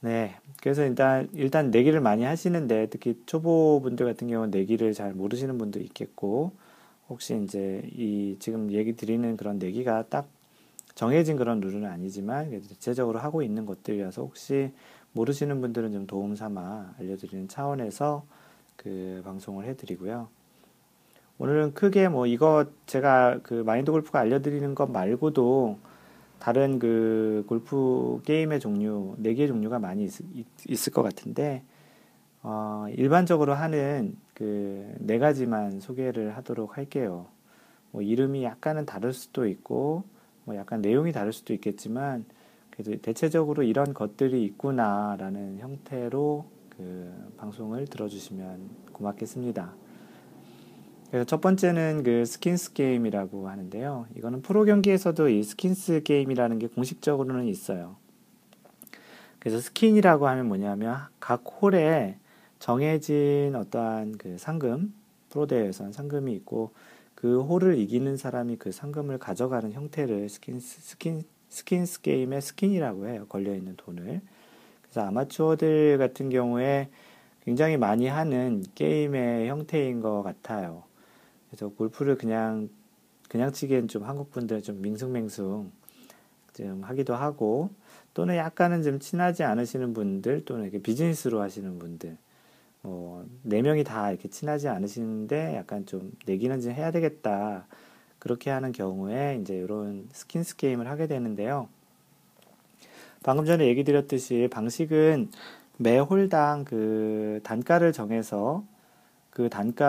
네. 0.00 0.34
그래서 0.60 0.84
일단, 0.84 1.28
일단 1.32 1.70
내기를 1.70 2.00
많이 2.00 2.24
하시는데, 2.24 2.88
특히 2.90 3.20
초보분들 3.26 4.04
같은 4.04 4.26
경우는 4.28 4.50
내기를 4.50 4.94
잘 4.94 5.14
모르시는 5.14 5.58
분도 5.58 5.78
있겠고, 5.78 6.52
혹시 7.08 7.40
이제 7.44 7.88
이 7.94 8.36
지금 8.40 8.72
얘기 8.72 8.96
드리는 8.96 9.36
그런 9.36 9.58
내기가 9.58 10.04
딱 10.08 10.28
정해진 10.94 11.36
그런 11.36 11.60
룰은 11.60 11.84
아니지만, 11.84 12.50
대체적으로 12.50 13.20
하고 13.20 13.42
있는 13.42 13.64
것들이라서 13.64 14.22
혹시 14.22 14.72
모르시는 15.12 15.60
분들은 15.60 15.92
좀 15.92 16.06
도움 16.06 16.34
삼아 16.34 16.94
알려드리는 16.98 17.46
차원에서 17.48 18.24
그 18.76 19.20
방송을 19.24 19.66
해드리고요. 19.66 20.28
오늘은 21.38 21.74
크게 21.74 22.08
뭐 22.08 22.26
이거 22.26 22.66
제가 22.86 23.40
그 23.42 23.54
마인드 23.54 23.90
골프가 23.90 24.20
알려드리는 24.20 24.74
것 24.74 24.90
말고도 24.90 25.78
다른 26.38 26.78
그 26.78 27.44
골프 27.48 28.20
게임의 28.24 28.60
종류, 28.60 29.14
네 29.18 29.34
개의 29.34 29.48
종류가 29.48 29.78
많이 29.78 30.04
있, 30.04 30.46
있을 30.68 30.92
것 30.92 31.02
같은데, 31.02 31.62
어, 32.42 32.86
일반적으로 32.96 33.54
하는 33.54 34.16
그 34.34 34.94
네 34.98 35.18
가지만 35.18 35.80
소개를 35.80 36.36
하도록 36.36 36.76
할게요. 36.76 37.26
뭐 37.92 38.02
이름이 38.02 38.44
약간은 38.44 38.86
다를 38.86 39.12
수도 39.12 39.46
있고, 39.46 40.04
뭐 40.44 40.56
약간 40.56 40.80
내용이 40.80 41.12
다를 41.12 41.32
수도 41.32 41.52
있겠지만, 41.54 42.24
그래도 42.70 42.96
대체적으로 43.00 43.62
이런 43.62 43.94
것들이 43.94 44.44
있구나라는 44.44 45.58
형태로 45.58 46.44
그 46.70 47.32
방송을 47.36 47.86
들어주시면 47.86 48.70
고맙겠습니다. 48.92 49.74
그래서 51.12 51.26
첫 51.26 51.42
번째는 51.42 52.04
그 52.04 52.24
skins 52.24 52.72
게임이라고 52.72 53.46
하는데요. 53.46 54.06
이거는 54.16 54.40
프로 54.40 54.64
경기에서도 54.64 55.28
이 55.28 55.42
skins 55.42 56.04
게임이라는 56.04 56.58
게 56.58 56.68
공식적으로는 56.68 57.48
있어요. 57.48 57.96
그래서 59.38 59.60
skin이라고 59.60 60.26
하면 60.26 60.48
뭐냐면 60.48 60.96
각 61.20 61.44
홀에 61.44 62.16
정해진 62.58 63.54
어떠한 63.54 64.16
그 64.16 64.38
상금, 64.38 64.94
프로대회에서는 65.28 65.92
상금이 65.92 66.32
있고 66.32 66.70
그 67.14 67.42
홀을 67.42 67.76
이기는 67.76 68.16
사람이 68.16 68.56
그 68.56 68.72
상금을 68.72 69.18
가져가는 69.18 69.70
형태를 69.70 70.30
skins, 70.30 70.80
skin, 70.80 71.24
skins 71.50 72.00
게임의 72.00 72.40
skin이라고 72.40 73.08
해요. 73.08 73.26
걸려있는 73.28 73.76
돈을. 73.76 74.22
그래서 74.80 75.06
아마추어들 75.08 75.98
같은 75.98 76.30
경우에 76.30 76.88
굉장히 77.44 77.76
많이 77.76 78.06
하는 78.06 78.64
게임의 78.74 79.50
형태인 79.50 80.00
것 80.00 80.22
같아요. 80.22 80.90
그래서 81.52 81.68
골프를 81.68 82.16
그냥 82.16 82.70
그냥 83.28 83.52
치기엔 83.52 83.86
좀 83.86 84.04
한국 84.04 84.30
분들은 84.30 84.62
좀 84.62 84.80
밍숭맹숭 84.80 85.70
좀 86.54 86.82
하기도 86.82 87.14
하고 87.14 87.68
또는 88.14 88.36
약간은 88.36 88.82
좀 88.82 88.98
친하지 88.98 89.42
않으시는 89.44 89.92
분들 89.92 90.46
또는 90.46 90.64
이렇게 90.64 90.80
비즈니스로 90.80 91.42
하시는 91.42 91.78
분들 91.78 92.16
뭐 92.80 93.33
네 93.33 93.60
명이 93.62 93.84
다 93.84 94.10
이렇게 94.10 94.28
친하지 94.28 94.68
않으시는데 94.68 95.54
약간 95.54 95.84
좀 95.84 96.12
내기는 96.24 96.58
좀 96.62 96.72
해야 96.72 96.90
되겠다 96.90 97.66
그렇게 98.18 98.48
하는 98.50 98.72
경우에 98.72 99.38
이제 99.42 99.54
이런 99.54 100.08
skins 100.12 100.56
게임을 100.56 100.88
하게 100.88 101.06
되는데요. 101.06 101.68
방금 103.22 103.44
전에 103.44 103.66
얘기 103.66 103.84
드렸듯이 103.84 104.48
방식은 104.50 105.30
매 105.76 105.98
홀당 105.98 106.64
그 106.64 107.40
단가를 107.42 107.92
정해서 107.92 108.64
그 109.32 109.48
단가를 109.48 109.80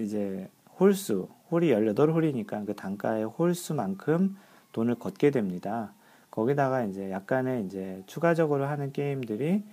이제 0.00 0.48
홀수, 0.78 1.28
홀이 1.50 1.72
18홀이니까 1.72 2.66
그 2.66 2.74
단가의 2.74 3.24
홀수만큼 3.24 4.36
돈을 4.72 4.96
걷게 4.96 5.30
됩니다. 5.30 5.94
거기다가 6.30 6.84
이제 6.84 7.10
약간의 7.10 7.64
이제 7.64 8.02
추가적으로 8.06 8.66
하는 8.66 8.92
게임들이 8.92 9.64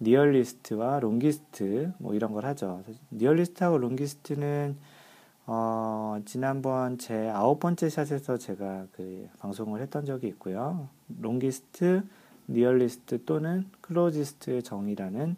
nearest와 0.00 0.98
longest 1.00 1.92
뭐 1.98 2.14
이런 2.14 2.32
걸 2.32 2.44
하죠. 2.46 2.82
nearest하고 3.12 3.78
longest는 3.78 4.76
어, 5.46 6.20
지난번 6.24 6.98
제 6.98 7.28
아홉 7.28 7.60
번째 7.60 7.88
샷에서 7.88 8.38
제가 8.38 8.86
그 8.92 9.28
방송을 9.38 9.80
했던 9.80 10.04
적이 10.04 10.26
있고요. 10.28 10.88
longest, 11.20 12.02
nearest 12.48 13.24
또는 13.24 13.68
closest의 13.82 14.64
정의라는 14.64 15.36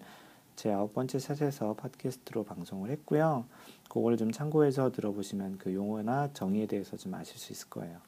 제 0.57 0.73
아홉 0.73 0.95
번째 0.95 1.19
샷에서 1.19 1.75
팟캐스트로 1.75 2.45
방송을 2.45 2.91
했고요. 2.91 3.45
그걸 3.89 4.17
좀 4.17 4.31
참고해서 4.31 4.93
들어보시면 4.93 5.59
그 5.59 5.75
용어나 5.75 6.31
정의에 6.33 6.67
대해서 6.67 6.97
좀 6.97 7.15
아실 7.15 7.39
수 7.39 7.53
있을 7.53 7.69
거예요. 7.69 7.99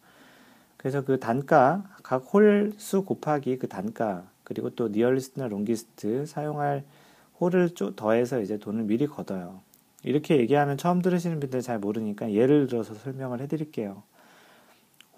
그래서 0.77 1.03
그 1.03 1.19
단가, 1.19 1.85
각 2.03 2.25
홀수 2.33 3.05
곱하기 3.05 3.59
그 3.59 3.69
단가, 3.69 4.25
그리고 4.45 4.71
또 4.71 4.89
nearest나 4.89 5.49
longest 5.49 6.27
사용할 6.27 6.85
홀을 7.41 7.71
더해서 7.97 8.41
이제 8.41 8.59
돈을 8.59 8.85
미리 8.85 9.07
걷어요. 9.07 9.61
이렇게 10.03 10.37
얘기하면 10.37 10.77
처음 10.77 11.01
들으시는 11.01 11.41
분들 11.41 11.63
잘 11.63 11.79
모르니까 11.79 12.33
예를 12.33 12.67
들어서 12.67 12.95
설명을 12.95 13.41
해드릴게요. 13.41 14.03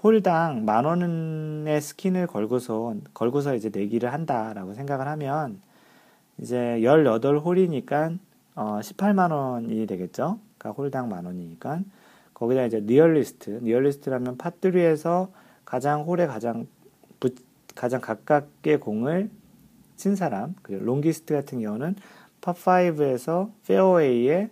홀당 0.03 0.65
만 0.65 0.85
원의 0.85 1.81
skin을 1.81 2.29
걸고서, 2.29 2.95
걸고서 3.13 3.55
이제 3.57 3.71
내기를 3.73 4.13
한다라고 4.13 4.75
생각을 4.75 5.09
하면 5.09 5.61
이제 6.39 6.57
18홀이니까 6.81 8.19
어, 8.55 8.79
18만 8.81 9.33
원이 9.33 9.87
되겠죠. 9.87 10.39
그러니까 10.59 10.71
홀당 10.77 11.09
만 11.09 11.25
원이니까 11.27 11.81
거기다 12.35 12.65
이제 12.65 12.81
nearest, 12.81 13.61
nearest라면 13.63 14.37
파3에서 14.39 15.31
가장 15.65 16.03
홀에 16.03 16.27
가장 16.27 16.67
부, 17.19 17.31
가장 17.75 18.01
가깝게 18.01 18.79
공을 18.79 19.31
친 19.97 20.15
사람, 20.17 20.55
그리고 20.63 20.85
longest 20.85 21.33
같은 21.33 21.61
경우는 21.61 21.97
파5에서 22.43 23.51
페어웨이에 23.67 24.51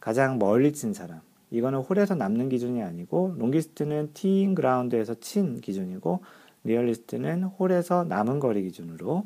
가장 0.00 0.38
멀리 0.38 0.72
친 0.72 0.92
사람. 0.92 1.20
이거는 1.50 1.80
홀에서 1.80 2.14
남는 2.14 2.50
기준이 2.50 2.82
아니고 2.82 3.34
longest는 3.38 4.12
티잉 4.12 4.54
그라운드에서 4.54 5.14
친 5.20 5.60
기준이고 5.60 6.22
nearest는 6.64 7.44
홀에서 7.44 8.04
남은 8.04 8.38
거리 8.38 8.62
기준으로 8.62 9.24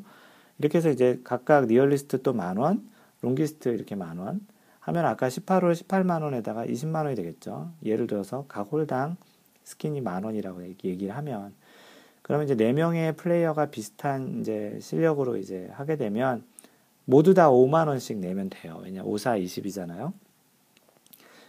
이렇게 0.59 0.77
해서 0.77 0.89
이제 0.89 1.19
각각 1.23 1.65
nearest 1.67 2.21
또 2.21 2.33
만 2.33 2.57
원, 2.57 2.87
longest 3.21 3.69
이렇게 3.69 3.95
만 3.95 4.17
원. 4.17 4.41
하면 4.81 5.05
아까 5.05 5.29
18홀 5.29 5.73
18만 5.73 6.23
원에다가 6.23 6.65
20만 6.65 7.03
원이 7.05 7.15
되겠죠. 7.15 7.71
예를 7.85 8.05
들어서 8.07 8.45
각 8.49 8.67
홀당 8.71 9.15
스킨이 9.63 10.01
만 10.01 10.23
원이라고 10.25 10.61
얘기를 10.83 11.15
하면 11.15 11.53
그러면 12.21 12.45
이제 12.45 12.55
네 12.55 12.73
명의 12.73 13.15
플레이어가 13.15 13.67
비슷한 13.67 14.39
이제 14.41 14.77
실력으로 14.81 15.37
이제 15.37 15.69
하게 15.73 15.95
되면 15.95 16.43
모두 17.05 17.33
다 17.33 17.49
5만 17.49 17.87
원씩 17.87 18.17
내면 18.19 18.49
돼요. 18.49 18.79
왜냐 18.83 19.03
5, 19.03 19.17
4, 19.17 19.37
20이잖아요. 19.39 20.11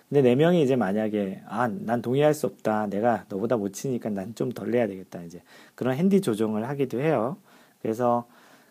근데 0.08 0.22
네 0.22 0.34
명이 0.36 0.62
이제 0.62 0.76
만약에 0.76 1.42
아, 1.48 1.66
난 1.66 2.02
동의할 2.02 2.34
수 2.34 2.46
없다. 2.46 2.86
내가 2.86 3.24
너보다 3.28 3.56
못 3.56 3.72
치니까 3.72 4.10
난 4.10 4.34
좀 4.34 4.52
덜 4.52 4.70
내야 4.70 4.86
되겠다. 4.86 5.22
이제 5.22 5.42
그런 5.74 5.96
핸디 5.96 6.20
조정을 6.20 6.68
하기도 6.68 7.00
해요. 7.00 7.36
그래서 7.82 8.26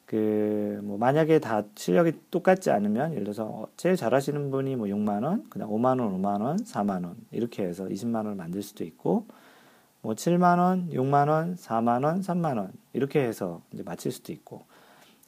그 0.06 0.82
뭐 0.84 0.98
만약에 0.98 1.40
다 1.40 1.64
실력이 1.76 2.14
똑같지 2.32 2.70
않으면 2.72 3.12
예를 3.14 3.24
들어서 3.26 3.68
제일 3.78 3.96
잘하시는 3.96 4.52
분이 4.52 4.76
뭐 4.76 4.88
6만 4.88 5.24
원, 5.24 5.50
그냥 5.50 5.70
5만 5.70 6.00
원, 6.02 6.22
5만 6.22 6.42
원, 6.42 6.58
4만 6.58 7.06
원 7.06 7.16
이렇게 7.32 7.64
해서 7.64 7.86
20만 7.86 8.18
원을 8.18 8.36
만들 8.36 8.62
수도 8.62 8.84
있고 8.84 9.26
뭐 10.02 10.14
7만 10.16 10.60
원, 10.60 10.90
6만 10.90 11.30
원, 11.30 11.56
4만 11.56 12.04
원, 12.06 12.22
3만 12.22 12.58
원 12.58 12.74
이렇게 12.94 13.22
해서 13.24 13.62
이제 13.74 13.84
맞힐 13.84 14.12
수도 14.12 14.34
있고. 14.34 14.64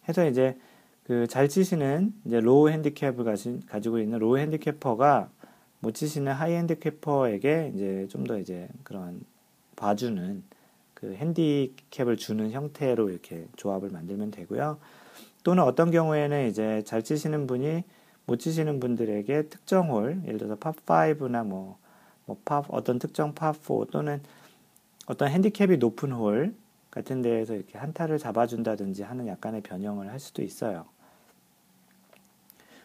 해서 0.09 0.27
이제 0.27 0.57
그 1.05 1.27
잘 1.27 1.47
치시는 1.49 2.13
이제 2.25 2.39
low 2.39 2.69
핸디캡을 2.69 3.23
가진 3.23 3.61
가지고 3.67 3.99
있는 3.99 4.19
low 4.19 4.37
handicapper가 4.37 5.29
못 5.79 5.91
치시는 5.93 6.31
high 6.33 6.53
handicapper에게 6.55 7.71
이제 7.75 8.07
좀 8.09 8.25
더 8.25 8.37
이제 8.39 8.67
그런 8.83 9.21
봐주는 9.75 10.43
그 10.95 11.13
핸디캡을 11.13 12.17
주는 12.17 12.49
형태로 12.51 13.09
이렇게 13.09 13.47
조합을 13.57 13.89
만들면 13.89 14.31
되고요. 14.31 14.79
또는 15.43 15.63
어떤 15.63 15.91
경우에는 15.91 16.49
이제 16.49 16.81
잘 16.85 17.03
치시는 17.03 17.45
분이 17.45 17.83
못 18.25 18.37
치시는 18.37 18.79
분들에게 18.79 19.49
특정 19.49 19.91
홀, 19.91 20.19
예를 20.25 20.39
들어서 20.39 20.55
팝5나 20.55 21.45
뭐, 21.45 21.77
뭐 22.25 22.37
팝, 22.43 22.65
어떤 22.69 22.97
특정 22.97 23.35
팝4 23.35 23.91
또는 23.91 24.23
어떤 25.05 25.29
핸디캡이 25.29 25.77
높은 25.77 26.11
홀 26.11 26.55
같은 26.89 27.21
데에서 27.21 27.53
이렇게 27.53 27.77
한타를 27.77 28.17
잡아준다든지 28.17 29.03
하는 29.03 29.27
약간의 29.27 29.61
변형을 29.61 30.09
할 30.09 30.19
수도 30.19 30.41
있어요. 30.41 30.85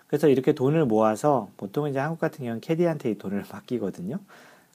그래서 0.09 0.29
이렇게 0.29 0.52
돈을 0.52 0.85
모아서 0.85 1.49
보통 1.57 1.88
이제 1.88 2.00
한국 2.00 2.19
같은 2.19 2.38
경우는 2.38 2.61
캐디한테 2.61 3.12
이 3.12 3.19
돈을 3.19 3.45
맡기거든요. 3.50 4.19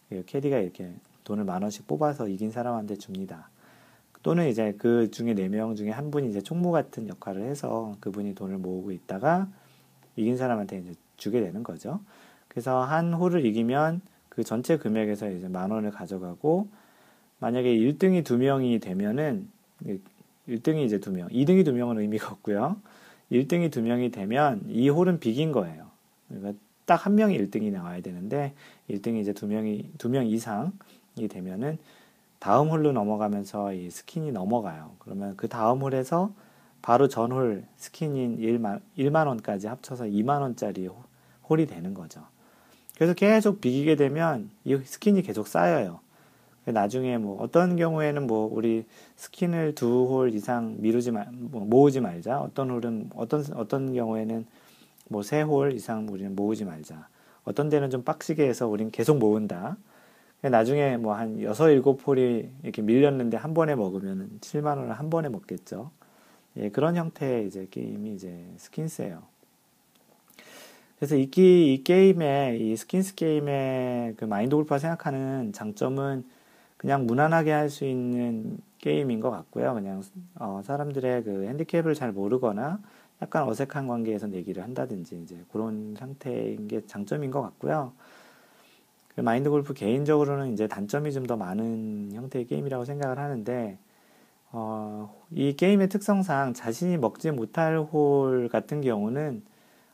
그 0.09 0.23
캐디가 0.25 0.57
이렇게 0.59 0.93
돈을 1.25 1.43
만 1.43 1.61
원씩 1.61 1.85
뽑아서 1.87 2.29
이긴 2.29 2.51
사람한테 2.51 2.95
줍니다. 2.95 3.49
또는 4.23 4.47
이제 4.47 4.73
그 4.77 5.11
중에 5.11 5.33
네 5.35 5.49
명 5.49 5.75
중에 5.75 5.91
한 5.91 6.09
분이 6.09 6.29
이제 6.29 6.41
총무 6.41 6.71
같은 6.71 7.07
역할을 7.09 7.43
해서 7.43 7.95
그분이 7.99 8.33
돈을 8.35 8.57
모으고 8.57 8.91
있다가 8.91 9.47
이긴 10.15 10.37
사람한테 10.37 10.79
이제 10.79 10.93
주게 11.17 11.41
되는 11.41 11.61
거죠. 11.63 11.99
그래서 12.47 12.81
한 12.81 13.13
홀을 13.13 13.45
이기면 13.45 14.01
그 14.29 14.43
전체 14.43 14.77
금액에서 14.77 15.29
이제 15.31 15.47
만 15.49 15.71
원을 15.71 15.91
가져가고 15.91 16.69
만약에 17.39 17.75
1등이 17.75 18.23
두 18.25 18.37
명이 18.37 18.79
되면은 18.79 19.47
1등이 20.47 20.85
이제 20.85 20.99
두 20.99 21.11
명, 21.11 21.27
2등이 21.29 21.65
두 21.65 21.73
명은 21.73 21.99
의미가 21.99 22.31
없고요. 22.31 22.77
1등이 23.31 23.71
두 23.71 23.81
명이 23.81 24.11
되면 24.11 24.61
이 24.69 24.89
홀은 24.89 25.19
비긴 25.19 25.51
거예요. 25.51 25.87
그러니까 26.29 26.53
딱 26.85 27.05
한 27.05 27.15
명이 27.15 27.37
1등이 27.37 27.71
나와야 27.71 28.01
되는데 28.01 28.53
1등이 28.89 29.19
이제 29.21 29.33
두 29.33 29.47
명이 29.47 29.91
두 29.97 30.09
명 30.09 30.27
이상이 30.27 30.71
되면은 31.15 31.77
다음 32.39 32.69
홀로 32.69 32.91
넘어가면서 32.91 33.73
이 33.73 33.89
스킨이 33.89 34.31
넘어가요. 34.31 34.91
그러면 34.99 35.35
그 35.37 35.47
다음 35.47 35.81
홀에서 35.81 36.31
바로 36.81 37.07
전홀 37.07 37.63
스킨인 37.77 38.37
1만, 38.39 38.81
1만 38.97 39.27
원까지 39.27 39.67
합쳐서 39.67 40.05
2만 40.05 40.41
원짜리 40.41 40.87
홀이 41.49 41.65
되는 41.65 41.93
거죠. 41.93 42.21
그래서 42.95 43.13
계속 43.13 43.61
비기게 43.61 43.95
되면 43.95 44.49
이 44.63 44.75
스킨이 44.77 45.23
계속 45.23 45.47
쌓여요. 45.47 45.99
나중에 46.65 47.17
뭐 47.17 47.41
어떤 47.41 47.75
경우에는 47.75 48.25
뭐 48.27 48.49
우리 48.51 48.85
스킨을 49.17 49.75
두 49.75 50.07
홀 50.07 50.33
이상 50.33 50.75
미루지 50.79 51.11
말, 51.11 51.27
뭐 51.31 51.65
모으지 51.65 52.01
말자. 52.01 52.39
어떤 52.39 52.69
홀은 52.71 53.11
어떤 53.15 53.43
어떤 53.55 53.93
경우에는 53.93 54.45
뭐 55.09 55.21
세 55.21 55.41
홀 55.43 55.73
이상 55.73 56.07
우리는 56.09 56.35
모으지 56.35 56.65
말자. 56.65 57.07
어떤 57.43 57.69
데는 57.69 57.89
좀 57.91 58.03
빡시게 58.03 58.47
해서 58.47 58.67
우리는 58.67 58.91
계속 58.91 59.17
모은다. 59.19 59.77
나중에 60.49 60.97
뭐 60.97 61.13
한 61.15 61.41
여섯 61.41 61.69
일곱 61.69 62.05
홀이 62.07 62.49
이렇게 62.63 62.81
밀렸는데 62.81 63.37
한 63.37 63.53
번에 63.53 63.75
먹으면 63.75 64.29
7만 64.41 64.77
원을 64.77 64.93
한 64.93 65.09
번에 65.09 65.29
먹겠죠. 65.29 65.91
예, 66.57 66.69
그런 66.69 66.95
형태의 66.95 67.47
이제 67.47 67.67
게임이 67.71 68.13
이제 68.15 68.45
skins예요. 68.57 69.23
그래서 70.97 71.15
이, 71.17 71.29
이 71.35 71.81
게임의 71.83 72.61
이 72.71 72.75
skins 72.75 73.15
게임의 73.15 74.15
그 74.17 74.25
마인드 74.25 74.55
골프가 74.55 74.79
생각하는 74.79 75.51
장점은 75.53 76.23
그냥 76.77 77.05
무난하게 77.05 77.51
할 77.51 77.69
수 77.69 77.85
있는 77.85 78.57
게임인 78.79 79.19
것 79.19 79.31
같고요. 79.31 79.73
그냥 79.73 80.03
어, 80.35 80.61
사람들의 80.63 81.23
그 81.23 81.45
핸디캡을 81.47 81.95
잘 81.95 82.11
모르거나 82.11 82.79
약간 83.21 83.43
어색한 83.47 83.87
관계에서 83.87 84.27
내기를 84.27 84.63
한다든지 84.63 85.19
이제 85.23 85.37
그런 85.51 85.95
상태인 85.97 86.67
게 86.67 86.85
장점인 86.85 87.31
것 87.31 87.41
같고요. 87.41 87.93
그 89.15 89.21
마인드 89.21 89.49
골프 89.49 89.73
개인적으로는 89.73 90.53
이제 90.53 90.67
단점이 90.67 91.11
좀 91.13 91.25
더 91.25 91.37
많은 91.37 92.11
형태의 92.13 92.45
게임이라고 92.47 92.85
생각을 92.85 93.17
하는데 93.17 93.79
어, 94.51 95.13
이 95.31 95.55
게임의 95.55 95.89
특성상 95.89 96.53
자신이 96.53 96.97
먹지 96.97 97.31
못할 97.31 97.79
홀 97.79 98.49
같은 98.49 98.81
경우는 98.81 99.43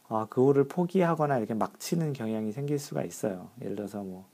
어, 0.10 0.28
그 0.30 0.44
홀을 0.44 0.68
포기하거나 0.68 1.38
이렇게 1.38 1.54
막 1.54 1.80
치는 1.80 2.14
경향이 2.14 2.52
생길 2.52 2.80
수가 2.80 3.04
있어요. 3.04 3.50
예를 3.62 3.76
들어서 3.76 4.04
뭐 4.04 4.26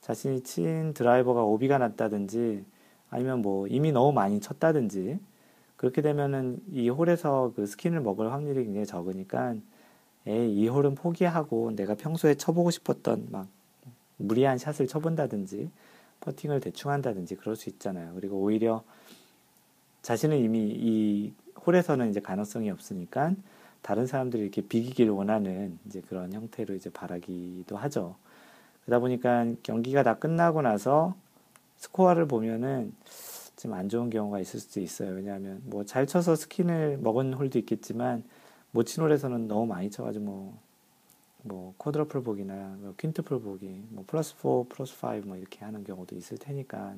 자신이 0.00 0.42
친 0.42 0.94
드라이버가 0.94 1.42
오비가 1.42 1.78
났다든지 1.78 2.64
아니면 3.10 3.42
뭐 3.42 3.66
이미 3.66 3.92
너무 3.92 4.12
많이 4.12 4.40
쳤다든지 4.40 5.18
그렇게 5.76 6.02
되면은 6.02 6.62
이 6.72 6.88
홀에서 6.88 7.52
그 7.56 7.66
스킨을 7.66 8.00
먹을 8.00 8.32
확률이 8.32 8.64
굉장히 8.64 8.86
적으니까 8.86 9.54
에이 10.26 10.54
이 10.54 10.68
홀은 10.68 10.94
포기하고 10.94 11.72
내가 11.76 11.94
평소에 11.94 12.34
쳐보고 12.34 12.70
싶었던 12.70 13.28
막 13.30 13.48
무리한 14.20 14.58
샷을 14.58 14.86
쳐본다든지 14.86 15.70
퍼팅을 16.20 16.60
대충 16.60 16.90
한다든지 16.90 17.36
그럴 17.36 17.56
수 17.56 17.68
있잖아요. 17.70 18.12
그리고 18.14 18.38
오히려 18.40 18.82
자신은 20.02 20.38
이미 20.38 20.60
이 20.60 21.32
홀에서는 21.66 22.10
이제 22.10 22.20
가능성이 22.20 22.70
없으니까 22.70 23.34
다른 23.82 24.06
사람들이 24.06 24.42
이렇게 24.42 24.62
비기기를 24.62 25.12
원하는 25.12 25.78
이제 25.86 26.02
그런 26.02 26.32
형태로 26.32 26.74
이제 26.74 26.90
바라기도 26.90 27.76
하죠. 27.76 28.16
그러다 28.84 29.00
보니까 29.00 29.46
경기가 29.62 30.02
다 30.02 30.14
끝나고 30.18 30.62
나서 30.62 31.14
스코어를 31.78 32.26
보면은 32.28 32.92
좀 33.56 33.74
안 33.74 33.90
좋은 33.90 34.08
경우가 34.08 34.40
있을 34.40 34.58
수도 34.60 34.80
있어요. 34.80 35.10
왜냐하면 35.14 35.60
뭐 35.66 35.84
잘 35.84 36.06
쳐서 36.06 36.34
스킨을 36.36 36.98
먹은 37.02 37.34
홀도 37.34 37.58
있겠지만 37.58 38.24
못 38.72 38.84
친 38.84 39.02
홀에서는 39.02 39.48
너무 39.48 39.66
많이 39.66 39.90
쳐가지고 39.90 40.24
뭐, 40.24 40.58
뭐 41.42 41.74
quadruple 41.78 42.22
보기나 42.22 42.54
뭐 42.80 42.94
quintuple 42.98 43.40
보기, 43.40 43.66
뭐 43.90 44.04
플러스 44.06 44.34
4, 44.36 44.64
플러스 44.68 44.94
5 45.04 45.26
뭐 45.26 45.36
이렇게 45.36 45.64
하는 45.64 45.84
경우도 45.84 46.16
있을 46.16 46.38
테니까 46.38 46.94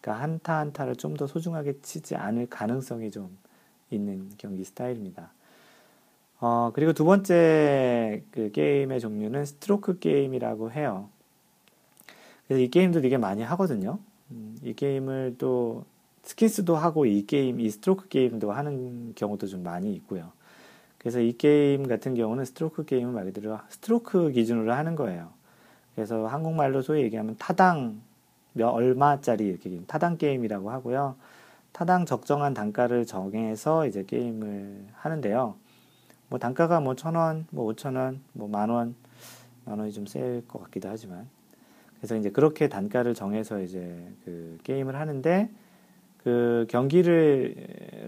그러니까 0.00 0.22
한타 0.22 0.58
한타를 0.58 0.96
좀 0.96 1.16
더 1.16 1.26
소중하게 1.26 1.80
치지 1.82 2.16
않을 2.16 2.46
가능성이 2.48 3.10
좀 3.10 3.36
있는 3.90 4.30
경기 4.38 4.64
스타일입니다. 4.64 5.32
어, 6.40 6.70
그리고 6.74 6.92
두 6.92 7.04
번째 7.04 8.22
그 8.30 8.50
게임의 8.52 9.00
종류는 9.00 9.44
스트로크 9.46 9.98
게임이라고 9.98 10.72
해요. 10.72 11.08
그래서 12.46 12.62
이 12.62 12.68
게임도 12.68 13.00
되게 13.00 13.16
많이 13.18 13.42
하거든요. 13.42 13.98
음, 14.30 14.58
이 14.62 14.74
게임을 14.74 15.36
또 15.38 15.84
skins도 16.24 16.76
하고 16.76 17.06
이 17.06 17.24
게임, 17.26 17.60
이 17.60 17.70
스트로크 17.70 18.08
게임도 18.08 18.52
하는 18.52 19.14
경우도 19.14 19.46
좀 19.46 19.62
많이 19.62 19.94
있고요. 19.94 20.32
그래서 21.06 21.20
이 21.20 21.36
게임 21.38 21.86
같은 21.86 22.16
경우는 22.16 22.44
스트로크 22.44 22.84
게임은 22.84 23.14
말 23.14 23.26
그대로 23.26 23.60
스트로크 23.68 24.32
기준으로 24.32 24.72
하는 24.72 24.96
거예요. 24.96 25.28
그래서 25.94 26.26
한국말로 26.26 26.82
소위 26.82 27.02
얘기하면 27.02 27.36
타당 27.38 28.00
몇 28.54 28.70
얼마짜리 28.70 29.46
이렇게 29.46 29.80
타당 29.86 30.18
게임이라고 30.18 30.68
하고요. 30.68 31.14
타당 31.70 32.06
적정한 32.06 32.54
단가를 32.54 33.06
정해서 33.06 33.86
이제 33.86 34.02
게임을 34.02 34.88
하는데요. 34.94 35.54
뭐 36.28 36.40
단가가 36.40 36.80
뭐 36.80 36.94
천 36.96 37.14
원, 37.14 37.46
뭐 37.52 37.66
오천 37.66 37.94
원, 37.94 38.20
뭐 38.32 38.48
만 38.48 38.68
원, 38.68 38.96
만 39.64 39.78
원이 39.78 39.92
좀 39.92 40.06
셀 40.06 40.42
것 40.48 40.60
같기도 40.64 40.88
하지만 40.88 41.28
그래서 41.98 42.16
이제 42.16 42.30
그렇게 42.30 42.68
단가를 42.68 43.14
정해서 43.14 43.60
이제 43.60 44.12
그 44.24 44.58
게임을 44.64 44.96
하는데 44.96 45.50
그 46.26 46.66
경기를 46.68 47.54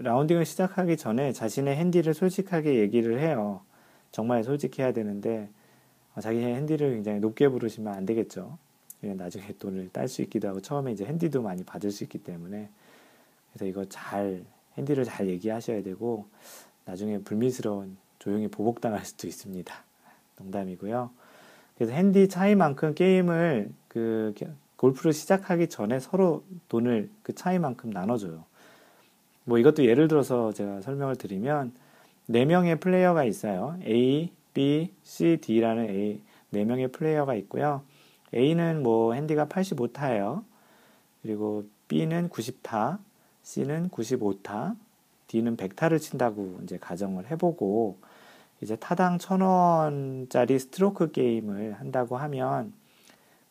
라운딩을 0.03 0.43
시작하기 0.43 0.97
전에 0.97 1.31
자신의 1.31 1.77
핸디를 1.77 2.13
솔직하게 2.13 2.77
얘기를 2.79 3.17
해요. 3.21 3.61
정말 4.11 4.43
솔직해야 4.43 4.91
되는데 4.91 5.47
어, 6.13 6.19
자기 6.19 6.39
핸디를 6.39 6.95
굉장히 6.95 7.21
높게 7.21 7.47
부르시면 7.47 7.93
안 7.93 8.05
되겠죠. 8.05 8.57
나중에 8.99 9.53
돈을 9.57 9.91
딸 9.93 10.09
수 10.09 10.21
있기도 10.23 10.49
하고 10.49 10.59
처음에 10.59 10.91
이제 10.91 11.05
핸디도 11.05 11.41
많이 11.41 11.63
받을 11.63 11.91
수 11.91 12.03
있기 12.03 12.17
때문에 12.17 12.67
그래서 13.53 13.65
이거 13.65 13.85
잘 13.85 14.43
핸디를 14.77 15.05
잘 15.05 15.29
얘기하셔야 15.29 15.81
되고 15.81 16.25
나중에 16.83 17.19
불미스러운 17.19 17.95
조용히 18.19 18.49
보복당할 18.49 19.05
수도 19.05 19.27
있습니다. 19.27 19.73
농담이고요. 20.39 21.09
그래서 21.77 21.93
핸디 21.93 22.27
차이만큼 22.27 22.95
게임을 22.95 23.71
그 23.87 24.33
골프를 24.79 25.11
시작하기 25.11 25.67
전에 25.67 25.99
서로 25.99 26.45
돈을 26.69 27.09
그 27.21 27.35
차이만큼 27.35 27.89
나눠줘요. 27.89 28.45
뭐 29.43 29.57
이것도 29.57 29.83
예를 29.83 30.07
들어서 30.07 30.53
제가 30.53 30.79
설명을 30.79 31.17
드리면 31.17 31.73
4명의 32.29 32.79
플레이어가 32.79 33.25
있어요. 33.25 33.77
A, 33.83 34.31
B, 34.53 34.93
C, 35.03 35.37
D라는 35.41 35.89
A 35.89 36.21
4명의 36.53 36.93
플레이어가 36.93 37.35
있고요. 37.35 37.81
A는 38.33 38.81
뭐 38.81 39.13
핸디가 39.13 39.47
85타예요. 39.47 40.45
그리고 41.23 41.65
B는 41.89 42.29
90타, 42.29 42.99
C는 43.43 43.89
95타, 43.89 44.77
D는 45.27 45.57
100타를 45.57 45.99
친다고 45.99 46.57
이제 46.63 46.77
가정을 46.77 47.29
해보고 47.31 47.97
이제 48.61 48.77
타당 48.77 49.17
1000원짜리 49.17 50.57
스트로크 50.57 51.11
게임을 51.11 51.73
한다고 51.73 52.15
하면 52.15 52.78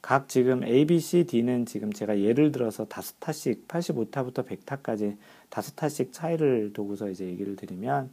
각 0.09 0.27
지금 0.27 0.65
A, 0.65 0.87
B, 0.87 1.01
C, 1.01 1.25
D는 1.25 1.67
지금 1.67 1.93
제가 1.93 2.19
예를 2.19 2.51
들어서 2.51 2.87
다섯 2.87 3.21
타씩 3.21 3.69
85타부터 3.69 4.43
100타까지 4.43 5.19
다섯 5.51 5.77
타씩 5.77 6.15
차이를 6.15 6.73
두고서 6.73 7.11
이제 7.11 7.27
얘기를 7.27 7.57
드리면 7.57 8.11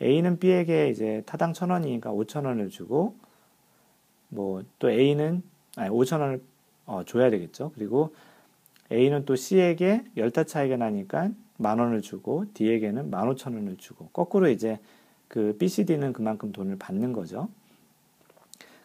A는 0.00 0.38
B에게 0.38 0.88
이제 0.88 1.24
타당 1.26 1.52
1000원이니까 1.52 2.04
5000원을 2.04 2.70
주고 2.70 3.16
뭐 4.28 4.62
또 4.78 4.88
A는 4.88 5.42
아니 5.74 5.90
5000원을 5.90 6.40
어, 6.84 7.02
줘야 7.04 7.28
되겠죠. 7.28 7.72
그리고 7.74 8.14
A는 8.92 9.24
또 9.24 9.34
C에게 9.34 10.04
열타 10.16 10.44
차이가 10.44 10.76
나니까 10.76 11.30
만 11.56 11.80
원을 11.80 12.02
주고 12.02 12.44
D에게는 12.54 13.10
만 13.10 13.28
오천 13.28 13.52
원을 13.52 13.78
주고 13.78 14.10
거꾸로 14.12 14.48
이제 14.48 14.78
그 15.26 15.56
BCD는 15.58 16.12
그만큼 16.12 16.52
돈을 16.52 16.78
받는 16.78 17.12
거죠. 17.12 17.48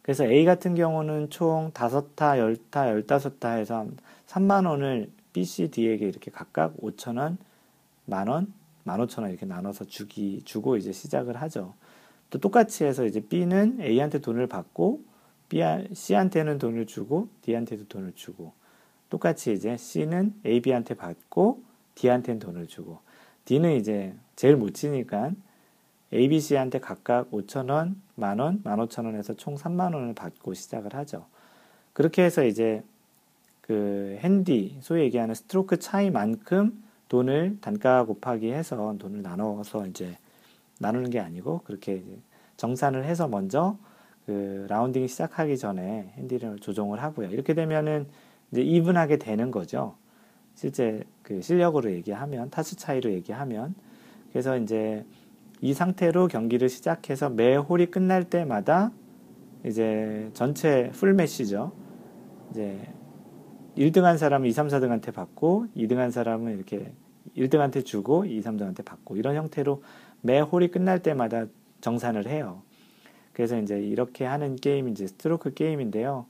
그래서 0.01 0.25
A 0.25 0.45
같은 0.45 0.75
경우는 0.75 1.29
총 1.29 1.71
다섯 1.73 2.15
타, 2.15 2.39
열 2.39 2.57
타, 2.69 2.89
열다섯 2.89 3.39
타 3.39 3.51
해서 3.51 3.85
3만 4.27 4.67
원을 4.67 5.09
BCD에게 5.33 6.07
이렇게 6.07 6.31
각각 6.31 6.75
5천 6.77 7.17
원, 7.17 7.37
만 8.05 8.27
원, 8.27 8.51
만 8.83 8.99
오천 8.99 9.23
원 9.23 9.31
이렇게 9.31 9.45
나눠서 9.45 9.85
주기 9.85 10.41
주고 10.43 10.75
이제 10.77 10.91
시작을 10.91 11.37
하죠. 11.41 11.73
또 12.29 12.39
똑같이 12.39 12.83
해서 12.83 13.05
이제 13.05 13.19
B는 13.19 13.79
A한테 13.81 14.19
돈을 14.19 14.47
받고 14.47 15.01
B, 15.49 15.61
C한테는 15.93 16.57
돈을 16.57 16.87
주고 16.87 17.27
D한테도 17.41 17.87
돈을 17.87 18.13
주고 18.15 18.53
똑같이 19.09 19.51
이제 19.51 19.75
C는 19.77 20.33
A, 20.45 20.61
B한테 20.61 20.95
받고 20.95 21.61
D한테는 21.95 22.39
돈을 22.39 22.67
주고 22.67 22.99
D는 23.45 23.75
이제 23.75 24.15
제일 24.35 24.55
못 24.55 24.73
치니까 24.73 25.31
A, 26.13 26.27
B, 26.27 26.39
C한테 26.39 26.79
각각 26.79 27.31
5천원, 27.31 27.95
만원, 28.15 28.61
15,000원 28.63 29.15
해서 29.15 29.33
총 29.33 29.55
3만원을 29.55 30.13
받고 30.15 30.53
시작을 30.53 30.93
하죠. 30.95 31.25
그렇게 31.93 32.23
해서 32.23 32.43
이제 32.43 32.83
그 33.61 34.17
핸디, 34.19 34.77
소위 34.81 35.03
얘기하는 35.03 35.33
스트로크 35.33 35.79
차이만큼 35.79 36.83
돈을 37.07 37.57
단가 37.61 38.05
곱하기 38.05 38.51
해서 38.51 38.95
돈을 38.99 39.21
나눠서 39.21 39.87
이제 39.87 40.17
나누는 40.79 41.09
게 41.09 41.19
아니고 41.19 41.61
그렇게 41.63 42.03
정산을 42.57 43.05
해서 43.05 43.27
먼저 43.27 43.77
그 44.25 44.65
라운딩 44.69 45.07
시작하기 45.07 45.57
전에 45.57 46.11
핸디를 46.15 46.59
조정을 46.59 47.01
하고요. 47.01 47.29
이렇게 47.29 47.53
되면은 47.53 48.07
이제 48.51 48.61
이분하게 48.61 49.17
되는 49.17 49.51
거죠. 49.51 49.95
실제 50.55 51.03
그 51.23 51.41
실력으로 51.41 51.91
얘기하면 51.91 52.49
타수 52.49 52.75
차이로 52.75 53.11
얘기하면 53.13 53.75
그래서 54.31 54.57
이제 54.57 55.05
이 55.61 55.73
상태로 55.73 56.27
경기를 56.27 56.69
시작해서 56.69 57.29
매 57.29 57.55
홀이 57.55 57.87
끝날 57.87 58.23
때마다 58.23 58.91
이제 59.63 60.29
전체 60.33 60.89
풀매시죠. 60.93 61.71
이제 62.49 62.91
1등한 63.77 64.17
사람은 64.17 64.49
2, 64.49 64.51
3, 64.51 64.67
4등한테 64.67 65.13
받고 65.13 65.67
2등한 65.77 66.09
사람은 66.09 66.55
이렇게 66.55 66.91
1등한테 67.37 67.85
주고 67.85 68.25
2, 68.25 68.41
3등한테 68.41 68.83
받고 68.83 69.17
이런 69.17 69.35
형태로 69.35 69.83
매 70.21 70.39
홀이 70.39 70.69
끝날 70.69 70.99
때마다 70.99 71.45
정산을 71.79 72.27
해요. 72.27 72.63
그래서 73.33 73.59
이제 73.59 73.79
이렇게 73.79 74.25
하는 74.25 74.55
게임이 74.55 74.91
이제 74.91 75.05
스트로크 75.05 75.53
게임인데요. 75.53 76.25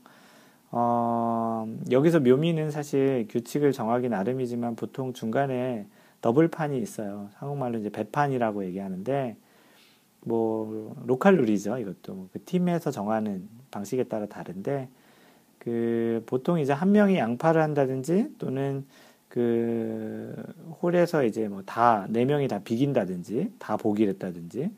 어, 0.72 1.68
여기서 1.90 2.20
묘미는 2.20 2.70
사실 2.72 3.28
규칙을 3.30 3.72
정하기 3.72 4.10
나름이지만 4.10 4.76
보통 4.76 5.14
중간에 5.14 5.88
더블판이 6.22 6.80
있어요. 6.80 7.30
한국말로 7.36 7.80
이제 7.80 7.90
배판이라고 7.90 8.66
얘기하는데, 8.66 9.36
뭐, 10.22 10.96
로컬 11.06 11.38
룰이죠. 11.38 11.80
이것도. 11.80 12.30
그 12.32 12.44
팀에서 12.44 12.92
정하는 12.92 13.48
방식에 13.72 14.04
따라 14.04 14.28
다른데, 14.28 14.88
그, 15.58 16.24
보통 16.28 16.60
이제 16.60 16.74
한 16.74 16.92
명이 16.92 17.18
양파를 17.18 17.62
한다든지, 17.62 18.34
또는 18.38 18.86
그, 19.28 20.36
홀에서 20.82 21.24
이제 21.24 21.48
뭐 21.48 21.64
다, 21.64 22.06
네 22.10 22.26
명이 22.26 22.48
다 22.48 22.60
비긴다든지, 22.60 23.54
다 23.58 23.78
보기를 23.78 24.14
했다든지, 24.14 24.72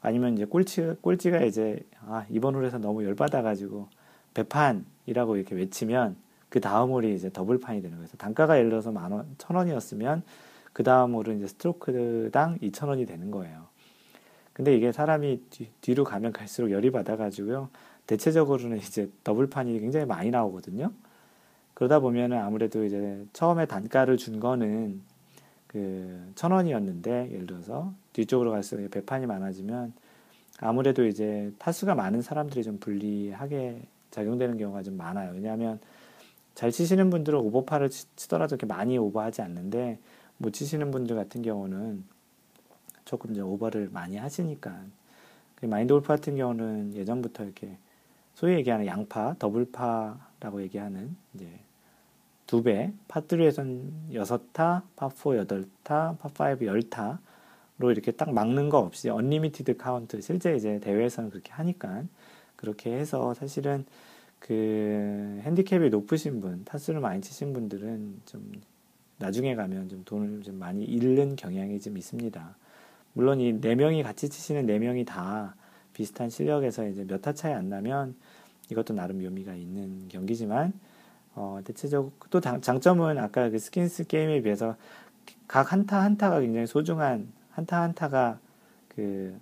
아니면 0.00 0.34
이제 0.34 0.44
꼴찌, 0.44 0.94
꼴찌가 1.00 1.42
이제, 1.44 1.80
아, 2.06 2.24
이번 2.30 2.54
홀에서 2.54 2.78
너무 2.78 3.04
열 3.04 3.14
받아가지고, 3.14 3.88
배판이라고 4.34 5.36
이렇게 5.36 5.54
외치면 5.54 6.16
그 6.48 6.60
다음 6.60 6.90
홀이 6.90 7.14
이제 7.14 7.30
더블판이 7.32 7.82
되는 7.82 7.96
거예요. 7.96 8.08
단가가 8.18 8.58
예를 8.58 8.70
들어서 8.70 8.92
만 8.92 9.10
원, 9.10 9.26
천 9.38 9.56
원이었으면 9.56 10.22
그 10.74 10.82
다음 10.82 11.14
홀은 11.14 11.38
이제 11.38 11.46
스트로크당 11.46 12.58
이천 12.60 12.90
원이 12.90 13.06
되는 13.06 13.30
거예요. 13.30 13.64
근데 14.52 14.76
이게 14.76 14.92
사람이 14.92 15.40
뒤, 15.80 15.94
로 15.94 16.04
가면 16.04 16.32
갈수록 16.32 16.70
열이 16.70 16.90
받아가지고요. 16.90 17.70
대체적으로는 18.06 18.76
이제 18.76 19.10
더블판이 19.24 19.80
굉장히 19.80 20.04
많이 20.04 20.30
나오거든요. 20.30 20.92
그러다 21.72 22.00
보면은 22.00 22.38
아무래도 22.38 22.84
이제 22.84 23.24
처음에 23.32 23.66
단가를 23.66 24.18
준 24.18 24.38
거는 24.40 25.00
그 25.66 26.32
천 26.34 26.50
원이었는데 26.52 27.30
예를 27.32 27.46
들어서 27.46 27.92
뒤쪽으로 28.12 28.50
갈수록 28.50 28.90
배판이 28.90 29.26
많아지면 29.26 29.92
아무래도 30.60 31.06
이제 31.06 31.52
타수가 31.58 31.94
많은 31.94 32.22
사람들이 32.22 32.62
좀 32.62 32.78
불리하게 32.78 33.82
작용되는 34.10 34.56
경우가 34.58 34.82
좀 34.82 34.96
많아요. 34.96 35.32
왜냐하면 35.32 35.80
잘 36.54 36.70
치시는 36.70 37.10
분들은 37.10 37.38
오버파를 37.38 37.90
치더라도 37.90 38.54
이렇게 38.54 38.66
많이 38.66 38.98
오버하지 38.98 39.42
않는데 39.42 39.98
못 40.38 40.52
치시는 40.52 40.90
분들 40.90 41.16
같은 41.16 41.42
경우는 41.42 42.04
조금 43.04 43.32
이제 43.32 43.40
오버를 43.40 43.90
많이 43.90 44.16
하시니까. 44.16 44.82
그 45.54 45.66
마인드 45.66 45.94
골프 45.94 46.08
같은 46.08 46.36
경우는 46.36 46.94
예전부터 46.94 47.44
이렇게 47.44 47.78
소위 48.34 48.54
얘기하는 48.54 48.86
양파, 48.86 49.34
더블파라고 49.38 50.62
얘기하는 50.62 51.16
이제 51.34 51.48
두 52.46 52.62
배, 52.62 52.92
파3에선 53.08 54.10
6타, 54.12 54.82
파4 54.96 55.46
8타, 55.46 56.18
파5 56.18 56.88
10타로 56.90 57.90
이렇게 57.90 58.12
딱 58.12 58.32
막는 58.32 58.68
거 58.68 58.78
없이 58.78 59.08
unlimited 59.08 59.76
count 59.76 60.20
실제 60.20 60.54
이제 60.54 60.78
대회에서는 60.80 61.30
그렇게 61.30 61.52
하니까 61.52 62.04
그렇게 62.56 62.92
해서 62.92 63.32
사실은 63.34 63.84
그 64.38 65.40
핸디캡이 65.42 65.88
높으신 65.88 66.40
분, 66.40 66.64
타수를 66.64 67.00
많이 67.00 67.22
치신 67.22 67.54
분들은 67.54 68.20
좀 68.26 68.52
나중에 69.18 69.54
가면 69.54 69.88
좀 69.88 70.02
돈을 70.04 70.42
좀 70.42 70.56
많이 70.58 70.84
잃는 70.84 71.36
경향이 71.36 71.80
좀 71.80 71.96
있습니다. 71.98 72.56
물론 73.14 73.40
이 73.40 73.52
네 73.60 73.74
명이 73.74 74.02
같이 74.02 74.28
치시는 74.28 74.66
네 74.66 74.78
명이 74.78 75.04
다 75.04 75.54
비슷한 75.92 76.30
실력에서 76.30 76.86
이제 76.88 77.04
몇 77.04 77.22
타 77.22 77.32
차이 77.32 77.52
안 77.52 77.68
나면 77.68 78.14
이것도 78.70 78.94
나름 78.94 79.20
묘미가 79.22 79.54
있는 79.54 80.08
경기지만 80.08 80.72
어, 81.36 81.60
대체적으로 81.64 82.12
또 82.30 82.40
장점은 82.40 83.18
아까 83.18 83.50
그 83.50 83.58
skins 83.58 84.04
게임에 84.06 84.42
비해서 84.42 84.76
각 85.48 85.72
한타 85.72 86.02
한타가 86.02 86.40
굉장히 86.40 86.66
소중한 86.66 87.28
한타 87.50 87.82
한타가 87.82 88.38
그 88.88 89.38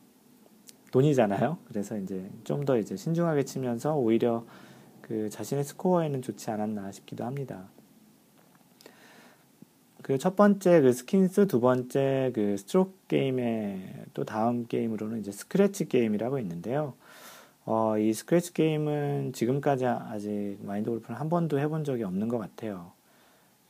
돈이잖아요. 0.92 1.58
그래서 1.68 1.96
이제 1.98 2.28
좀 2.44 2.64
더 2.64 2.78
이제 2.78 2.96
신중하게 2.96 3.44
치면서 3.44 3.96
오히려 3.96 4.44
그 5.00 5.30
자신의 5.30 5.64
스코어에는 5.64 6.22
좋지 6.22 6.50
않았나 6.50 6.92
싶기도 6.92 7.24
합니다. 7.24 7.64
그 10.03 10.19
첫 10.19 10.37
번째 10.37 10.81
그 10.81 10.93
skins, 10.92 11.46
두 11.47 11.61
번째 11.61 12.33
그 12.35 12.57
스트로크 12.57 12.93
게임의 13.09 14.07
또 14.15 14.25
다음 14.25 14.67
게임으로는 14.67 15.21
이제 15.21 15.31
스크래치 15.33 15.88
게임이라고 15.88 16.38
있는데요. 16.41 16.95
어, 17.65 17.97
이 17.99 18.12
스크래치 18.12 18.55
게임은 18.55 19.33
지금까지 19.35 19.87
아직 19.87 20.59
마인드 20.62 20.91
골프를 20.91 21.21
한 21.21 21.29
번도 21.29 21.59
해본 21.61 21.85
적이 21.85 22.05
없는 22.05 22.29
것 22.29 22.38
같아요. 22.38 22.93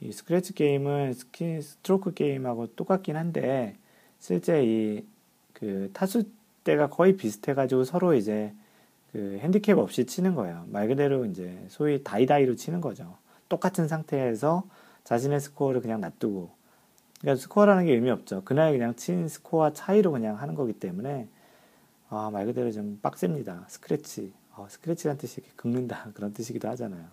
이 0.01 0.13
스크래치 0.13 0.55
게임은 0.55 1.13
스킨, 1.15 1.61
스트로크 1.63 2.15
게임하고 2.15 2.69
똑같긴 2.77 3.17
한데, 3.17 3.77
실제 4.19 4.65
이 4.65 5.13
그 5.63 5.91
타수대가 5.93 6.89
거의 6.89 7.17
비슷해가지고 7.17 7.85
서로 7.85 8.15
이제 8.15 8.53
그 9.13 9.39
핸디캡 9.41 9.73
없이 9.75 10.07
치는 10.07 10.35
거예요. 10.35 10.65
말 10.69 10.89
그대로 10.89 11.25
이제 11.25 11.65
소위 11.69 12.03
다이다이로 12.03 12.57
치는 12.57 12.81
거죠. 12.81 13.17
똑같은 13.49 13.87
상태에서 13.87 14.65
자신의 15.05 15.41
스코어를 15.41 15.81
그냥 15.81 16.01
놔두고. 16.01 16.51
그러니까 17.21 17.41
스코어라는 17.43 17.87
게 17.87 17.93
의미 17.93 18.11
없죠. 18.11 18.43
그날 18.45 18.73
그냥 18.73 18.95
친 18.97 19.29
스코어 19.29 19.73
차이로 19.73 20.13
그냥 20.13 20.39
하는 20.41 20.55
거기 20.55 20.73
때문에 20.73 21.29
아, 22.09 22.31
말 22.33 22.47
그대로 22.47 22.71
좀 22.73 22.99
빡셉니다. 23.03 23.65
스크래치. 23.69 24.33
어, 24.55 24.67
스크래치란 24.69 25.19
뜻이 25.19 25.41
이렇게 25.41 25.53
긁는다. 25.57 26.11
그런 26.15 26.33
뜻이기도 26.35 26.69
하잖아요. 26.71 27.05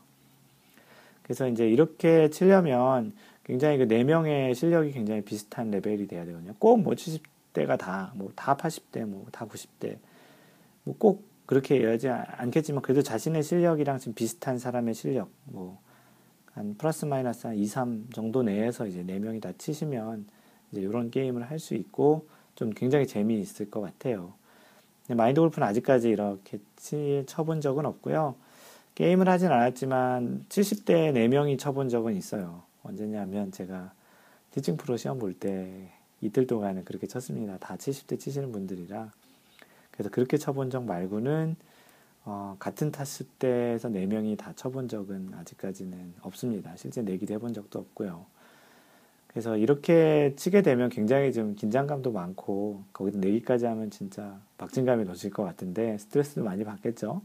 그래서 1.24 1.48
이제 1.48 1.68
이렇게 1.70 2.30
치려면 2.30 3.14
굉장히 3.44 3.78
그네 3.78 4.04
명의 4.04 4.54
실력이 4.56 4.92
굉장히 4.92 5.22
비슷한 5.22 5.72
레벨이 5.72 6.08
돼야 6.08 6.26
되거든요. 6.26 6.54
꼭 6.60 6.78
뭐 6.78 6.94
70대가 6.96 7.78
다, 7.78 8.12
뭐 8.16 8.32
다 8.36 8.58
80대, 8.58 9.06
뭐 9.06 9.26
다 9.32 9.46
90대. 9.46 9.98
뭐 10.84 10.96
꼭 10.98 11.30
그렇게 11.46 11.80
해야지 11.80 12.10
않겠지만 12.10 12.84
그래도 12.84 13.02
자신의 13.02 13.42
실력이랑 13.44 13.98
좀 14.00 14.14
비슷한 14.14 14.60
사람의 14.60 14.94
실력, 14.94 15.32
뭐, 15.46 15.80
한 16.60 16.76
플러스 16.78 17.06
마이너스 17.06 17.48
한 17.48 17.56
2, 17.56 17.66
3 17.66 18.08
정도 18.12 18.44
내에서 18.44 18.86
이제 18.86 19.02
네 19.02 19.18
명이 19.18 19.40
다 19.40 19.54
치시면 19.58 20.28
이제 20.72 20.82
이런 20.82 21.10
게임을 21.10 21.50
할 21.50 21.58
수 21.58 21.74
있고 21.74 22.28
좀 22.56 22.72
굉장히 22.72 23.08
재미있을 23.08 23.72
것 23.72 23.80
같아요. 23.80 24.34
마인드 25.08 25.40
골프는 25.40 25.66
아직까지 25.66 26.10
이렇게 26.10 26.60
치, 26.76 27.24
쳐본 27.28 27.62
적은 27.62 27.86
없고요. 27.86 28.36
게임을 28.96 29.30
하진 29.30 29.50
않았지만 29.54 30.48
70대 30.50 31.14
4명이 31.14 31.58
쳐본 31.58 31.88
적은 31.88 32.18
있어요. 32.18 32.64
언제냐면 32.84 33.54
제가 33.54 33.94
티칭 34.52 34.76
프로 34.76 34.98
시험 34.98 35.18
볼 35.18 35.34
때 35.40 35.94
이틀 36.20 36.46
동안은 36.46 36.84
그렇게 36.84 37.08
쳤습니다. 37.08 37.58
다 37.58 37.78
70대 37.78 38.20
치시는 38.20 38.52
분들이라. 38.52 39.10
그래서 39.92 40.10
그렇게 40.10 40.36
쳐본 40.36 40.72
적 40.72 40.84
말고는 40.84 41.56
어, 42.32 42.56
같은 42.60 42.92
타수 42.92 43.24
때에서 43.40 43.90
4명이 43.90 44.38
다 44.38 44.54
쳐본 44.56 44.88
적은 44.88 45.32
아직까지는 45.34 46.14
없습니다. 46.22 46.76
실제 46.76 47.02
내기도 47.02 47.34
해본 47.34 47.54
적도 47.54 47.80
없고요. 47.80 48.24
그래서 49.26 49.58
이렇게 49.58 50.36
치게 50.36 50.62
되면 50.62 50.90
굉장히 50.90 51.34
좀 51.34 51.56
긴장감도 51.56 52.12
많고 52.12 52.84
거기다 52.94 53.18
내기까지 53.18 53.66
하면 53.66 53.90
진짜 53.90 54.40
박진감이 54.60 55.06
넘칠 55.06 55.32
것 55.32 55.44
같은데 55.44 55.98
스트레스도 55.98 56.44
많이 56.44 56.64
받겠죠. 56.64 57.24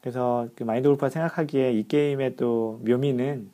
그래서 0.00 0.48
그 0.56 0.64
마인드 0.64 0.88
골프가 0.88 1.10
생각하기에 1.10 1.74
이 1.74 1.86
게임의 1.86 2.36
또 2.36 2.80
묘미는 2.86 3.50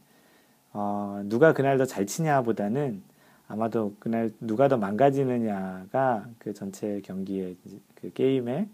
어, 0.72 1.20
누가 1.24 1.53
그날 1.53 1.79
더 1.79 1.85
잘 1.85 2.07
치냐보다는 2.07 3.03
아마도 3.48 3.96
그날 3.98 4.31
누가 4.38 4.68
더 4.68 4.77
망가지느냐가 4.77 6.29
그 6.38 6.55
전체 6.55 7.01
경기의 7.01 7.57
그 7.96 8.12
게임의 8.12 8.68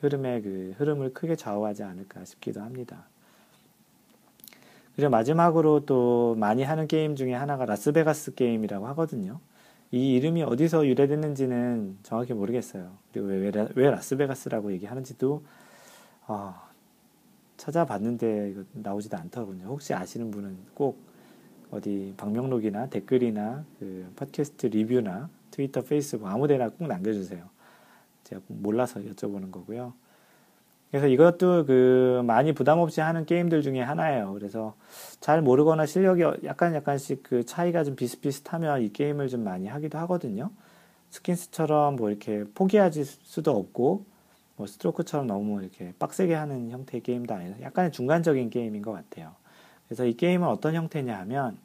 흐름의 0.00 0.42
그 0.42 0.74
흐름을 0.78 1.12
크게 1.12 1.36
좌우하지 1.36 1.82
않을까 1.82 2.24
싶기도 2.24 2.60
합니다. 2.60 3.06
그리고 4.96 5.10
마지막으로 5.10 5.86
또 5.86 6.34
많이 6.38 6.62
하는 6.62 6.86
게임 6.86 7.16
중에 7.16 7.34
하나가 7.34 7.64
라스베가스 7.64 8.34
게임이라고 8.34 8.86
하거든요. 8.88 9.40
이 9.92 10.14
이름이 10.14 10.42
어디서 10.42 10.86
유래됐는지는 10.86 11.98
정확히 12.02 12.32
모르겠어요. 12.32 12.92
그리고 13.12 13.28
왜, 13.28 13.36
왜, 13.38 13.68
왜 13.74 13.90
라스베가스라고 13.90 14.72
얘기하는지도 14.72 15.42
어, 16.26 16.54
찾아봤는데 17.56 18.54
나오지도 18.72 19.16
않더군요. 19.16 19.66
혹시 19.66 19.94
아시는 19.94 20.30
분은 20.30 20.56
꼭 20.74 20.98
어디 21.70 22.14
방명록이나 22.16 22.88
댓글이나 22.88 23.64
그 23.78 24.10
팟캐스트 24.16 24.66
리뷰나 24.66 25.28
트위터, 25.50 25.82
페이스북 25.82 26.26
아무데나 26.26 26.68
꼭 26.68 26.86
남겨주세요. 26.86 27.48
제가 28.24 28.42
몰라서 28.48 29.00
여쭤보는 29.00 29.50
거고요. 29.50 29.92
그래서 30.90 31.06
이것도 31.06 31.66
그 31.66 32.22
많이 32.24 32.52
부담 32.52 32.80
없이 32.80 33.00
하는 33.00 33.24
게임들 33.24 33.62
중에 33.62 33.80
하나예요. 33.80 34.32
그래서 34.32 34.74
잘 35.20 35.40
모르거나 35.40 35.86
실력이 35.86 36.22
약간 36.44 36.74
약간씩 36.74 37.22
그 37.22 37.44
차이가 37.44 37.84
좀 37.84 37.94
비슷비슷하면 37.94 38.82
이 38.82 38.92
게임을 38.92 39.28
좀 39.28 39.44
많이 39.44 39.68
하기도 39.68 39.98
하거든요. 39.98 40.50
스킨스처럼 41.10 41.96
뭐 41.96 42.10
이렇게 42.10 42.44
포기하지 42.54 43.04
수도 43.04 43.56
없고 43.56 44.04
뭐 44.56 44.66
스트로크처럼 44.66 45.26
너무 45.26 45.62
이렇게 45.62 45.94
빡세게 45.98 46.34
하는 46.34 46.70
형태의 46.70 47.02
게임도 47.02 47.34
아니라 47.34 47.56
약간의 47.62 47.92
중간적인 47.92 48.50
게임인 48.50 48.82
것 48.82 48.92
같아요. 48.92 49.34
그래서 49.86 50.04
이 50.04 50.14
게임은 50.14 50.46
어떤 50.46 50.74
형태냐 50.74 51.16
하면 51.20 51.56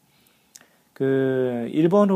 그 0.93 1.69
1번 1.73 2.09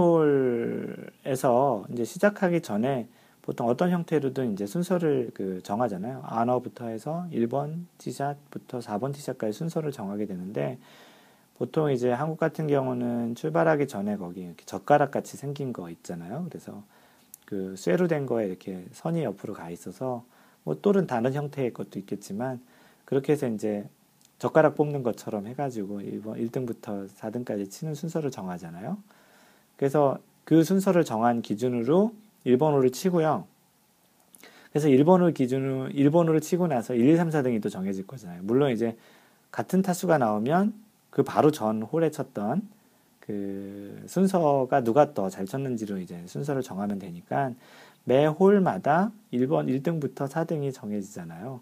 홀에서 1.25 1.86
이제 1.91 2.06
시작하기 2.06 2.62
전에 2.62 3.08
보통 3.50 3.68
어떤 3.68 3.90
형태로든 3.90 4.54
이제 4.54 4.68
순서를 4.68 5.32
그 5.34 5.60
정하잖아요. 5.64 6.22
아너부터 6.24 6.86
해서 6.86 7.26
1번 7.32 7.86
티샷부터 7.98 8.78
4번 8.78 9.12
티샷까지 9.12 9.54
순서를 9.54 9.92
정하게 9.92 10.28
되는데 10.28 10.78
보통 11.58 11.92
이제 11.92 12.12
한국 12.12 12.38
같은 12.38 12.68
경우는 12.68 13.34
출발하기 13.34 13.88
전에 13.88 14.18
거기 14.18 14.42
이렇게 14.42 14.64
젓가락 14.66 15.10
같이 15.10 15.36
생긴 15.36 15.74
거 15.74 15.90
있잖아요. 15.90 16.46
그래서 16.48 16.84
그 17.46 17.76
쇠로 17.76 18.08
된 18.08 18.28
거에 18.28 18.46
이렇게 18.46 18.86
선이 18.92 19.24
옆으로 19.24 19.56
가 19.56 19.72
있어서 19.72 20.24
뭐 20.64 20.80
또는 20.80 21.08
다른 21.08 21.34
형태의 21.34 21.74
것도 21.74 21.98
있겠지만 21.98 22.62
그렇게 23.04 23.34
해서 23.34 23.48
이제 23.48 23.90
젓가락 24.38 24.76
뽑는 24.76 25.02
것처럼 25.02 25.48
해가지고 25.48 26.02
1번, 26.02 26.52
1등부터 26.52 27.10
4등까지 27.10 27.72
치는 27.72 27.96
순서를 27.96 28.30
정하잖아요. 28.30 29.00
그래서 29.76 30.20
그 30.44 30.64
순서를 30.64 31.04
정한 31.04 31.42
기준으로 31.42 32.14
1번 32.58 32.74
홀을 32.74 32.92
치고요. 32.92 33.46
그래서 34.72 34.88
1번 34.88 35.22
홀 35.22 35.34
기준으로 35.34 35.90
1번 35.90 36.28
홀을 36.28 36.42
치고 36.42 36.68
나서 36.68 36.94
1, 36.94 37.10
2, 37.10 37.18
3, 37.18 37.30
4등이 37.30 37.62
또 37.62 37.70
정해질 37.70 38.06
거잖아요. 38.08 38.42
물론 38.44 38.72
이제 38.72 38.96
같은 39.52 39.82
타수가 39.82 40.18
나오면 40.18 40.74
그 41.10 41.24
바로 41.24 41.52
전 41.52 41.82
홀에 41.82 42.12
쳤던 42.12 42.62
그 43.20 44.04
순서가 44.08 44.84
누가 44.84 45.14
더 45.14 45.30
잘 45.30 45.46
쳤는지로 45.46 45.98
이제 46.00 46.22
순서를 46.26 46.62
정하면 46.62 47.00
되니까 47.00 47.52
매 48.04 48.26
홀마다 48.26 49.12
1번 49.34 49.68
1등부터 49.68 50.28
4등이 50.28 50.74
정해지잖아요. 50.74 51.62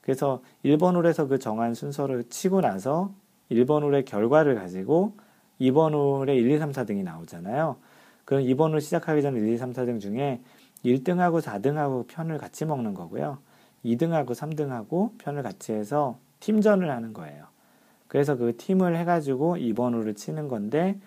그래서 0.00 0.42
1번 0.64 0.94
홀에서 0.96 1.26
그 1.26 1.38
정한 1.38 1.74
순서를 1.74 2.24
치고 2.28 2.60
나서 2.60 3.12
1번 3.50 3.82
홀의 3.82 4.04
결과를 4.04 4.54
가지고 4.54 5.12
2번 5.60 5.92
홀에 5.92 6.34
1, 6.34 6.50
2, 6.50 6.58
3, 6.58 6.72
4등이 6.72 7.02
나오잖아요. 7.04 7.76
그럼 8.24 8.42
2번 8.44 8.72
홀 8.72 8.80
시작하기 8.80 9.22
전 9.22 9.36
1, 9.36 9.48
2, 9.48 9.56
3, 9.56 9.72
4등 9.72 10.00
중에 10.00 10.40
1등하고 10.84 11.40
4등하고 11.40 12.06
편을 12.06 12.38
같이 12.38 12.64
먹는 12.64 12.94
거고요. 12.94 13.38
2등하고 13.84 14.30
3등하고 14.30 15.18
편을 15.18 15.42
같이 15.42 15.72
해서 15.72 16.18
팀전을 16.40 16.90
하는 16.90 17.12
거예요. 17.12 17.46
그래서 18.08 18.36
그 18.36 18.56
팀을 18.56 18.96
해가지고 18.96 19.56
2번 19.56 19.94
홀을 19.94 20.14
치는 20.14 20.48
건데 20.48 20.98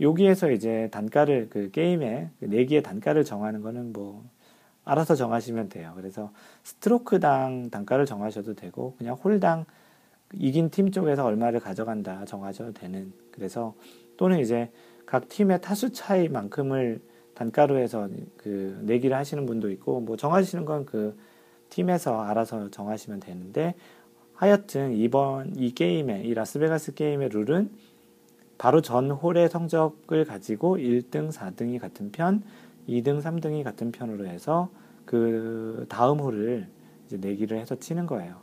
여기에서 0.00 0.50
이제 0.50 0.88
단가를 0.90 1.48
그 1.50 1.70
게임에 1.70 2.30
그 2.40 2.46
내기의 2.46 2.82
단가를 2.82 3.24
정하는 3.24 3.60
거는 3.60 3.92
뭐 3.92 4.24
알아서 4.84 5.14
정하시면 5.14 5.68
돼요. 5.68 5.92
그래서 5.94 6.32
스트로크당 6.64 7.70
단가를 7.70 8.06
정하셔도 8.06 8.54
되고 8.54 8.94
그냥 8.96 9.14
홀당 9.14 9.66
이긴 10.32 10.70
팀 10.70 10.90
쪽에서 10.90 11.24
얼마를 11.24 11.60
가져간다 11.60 12.24
정하셔도 12.24 12.72
되는 12.72 13.12
그래서 13.32 13.74
또는 14.16 14.38
이제 14.38 14.70
각 15.10 15.28
팀의 15.28 15.60
타수 15.60 15.92
차이만큼을 15.92 17.00
단가로 17.34 17.78
해서 17.78 18.08
그 18.36 18.78
내기를 18.82 19.16
하시는 19.16 19.44
분도 19.46 19.70
있고 19.70 20.00
뭐 20.00 20.16
정하시는 20.16 20.64
건 20.64 20.86
그 20.86 21.16
팀에서 21.70 22.20
알아서 22.20 22.70
정하시면 22.70 23.20
되는데 23.20 23.74
하여튼 24.34 24.92
이번 24.92 25.54
이 25.56 25.72
게임의 25.72 26.26
이 26.26 26.34
라스베가스 26.34 26.94
게임의 26.94 27.30
룰은 27.30 27.70
바로 28.58 28.82
전 28.82 29.10
홀의 29.10 29.48
성적을 29.48 30.26
가지고 30.26 30.76
1등, 30.76 31.32
4등이 31.32 31.78
같은 31.78 32.12
편, 32.12 32.42
2등, 32.88 33.22
3등이 33.22 33.64
같은 33.64 33.90
편으로 33.90 34.26
해서 34.26 34.68
그 35.06 35.86
다음 35.88 36.20
홀을 36.20 36.68
이제 37.06 37.16
내기를 37.16 37.58
해서 37.58 37.74
치는 37.74 38.06
거예요. 38.06 38.36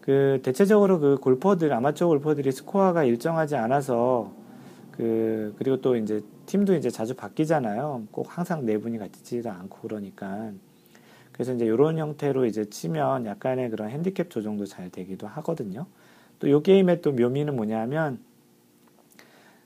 그 0.00 0.40
대체적으로 0.42 1.00
그 1.00 1.16
골퍼들 1.16 1.72
아마추어 1.72 2.08
골퍼들이 2.08 2.50
스코어가 2.52 3.04
일정하지 3.04 3.56
않아서 3.56 4.32
그 4.92 5.54
그리고 5.58 5.80
또 5.80 5.96
이제 5.96 6.20
팀도 6.46 6.74
이제 6.74 6.90
자주 6.90 7.14
바뀌잖아요. 7.14 8.08
꼭 8.10 8.26
항상 8.36 8.64
네 8.66 8.78
분이 8.78 8.98
같이 8.98 9.22
치지도 9.22 9.50
않고 9.50 9.88
그러니까 9.88 10.52
그래서 11.32 11.54
이제 11.54 11.64
이런 11.64 11.98
형태로 11.98 12.46
이제 12.46 12.64
치면 12.66 13.26
약간의 13.26 13.70
그런 13.70 13.90
핸디캡 13.90 14.28
조정도 14.28 14.66
잘 14.66 14.90
되기도 14.90 15.26
하거든요. 15.26 15.86
또 16.38 16.48
이 16.48 16.62
게임의 16.62 17.02
또 17.02 17.12
묘미는 17.12 17.56
뭐냐면 17.56 18.18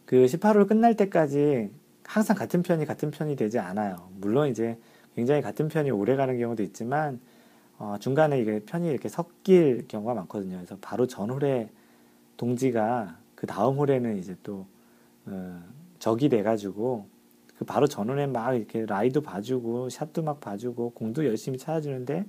그 0.05 0.27
18홀 0.27 0.69
끝날 0.69 0.95
때까지 0.95 1.71
항상 2.05 2.37
같은 2.37 2.63
편이 2.63 2.85
같은 2.87 3.11
편이 3.11 3.35
되지 3.37 3.59
않아요. 3.59 4.09
물론 4.21 4.49
이제 4.49 4.79
굉장히 5.17 5.43
같은 5.43 5.69
편이 5.69 5.91
오래 5.91 6.17
가는 6.17 6.39
경우도 6.39 6.63
있지만 6.63 7.21
어, 7.79 7.97
중간에 7.99 8.41
이게 8.41 8.61
편이 8.61 8.89
이렇게 8.89 9.09
섞일 9.09 9.87
경우가 9.89 10.15
많거든요. 10.15 10.57
그래서 10.57 10.77
바로 10.81 11.07
전 11.07 11.31
홀에 11.31 11.71
동지가 12.37 13.17
그 13.35 13.47
다음 13.47 13.77
홀에는 13.77 14.19
이제 14.19 14.37
또 14.43 14.61
어, 14.61 14.76
적이 15.99 16.29
돼가지고 16.29 17.07
그 17.59 17.65
바로 17.65 17.87
전 17.87 18.11
홀에 18.11 18.27
막 18.27 18.55
이렇게 18.55 18.85
라이도 18.87 19.23
봐주고 19.23 19.89
샷도 19.89 20.23
막 20.23 20.41
봐주고 20.41 20.91
공도 20.91 21.25
열심히 21.25 21.59
찾아주는데 21.59 22.27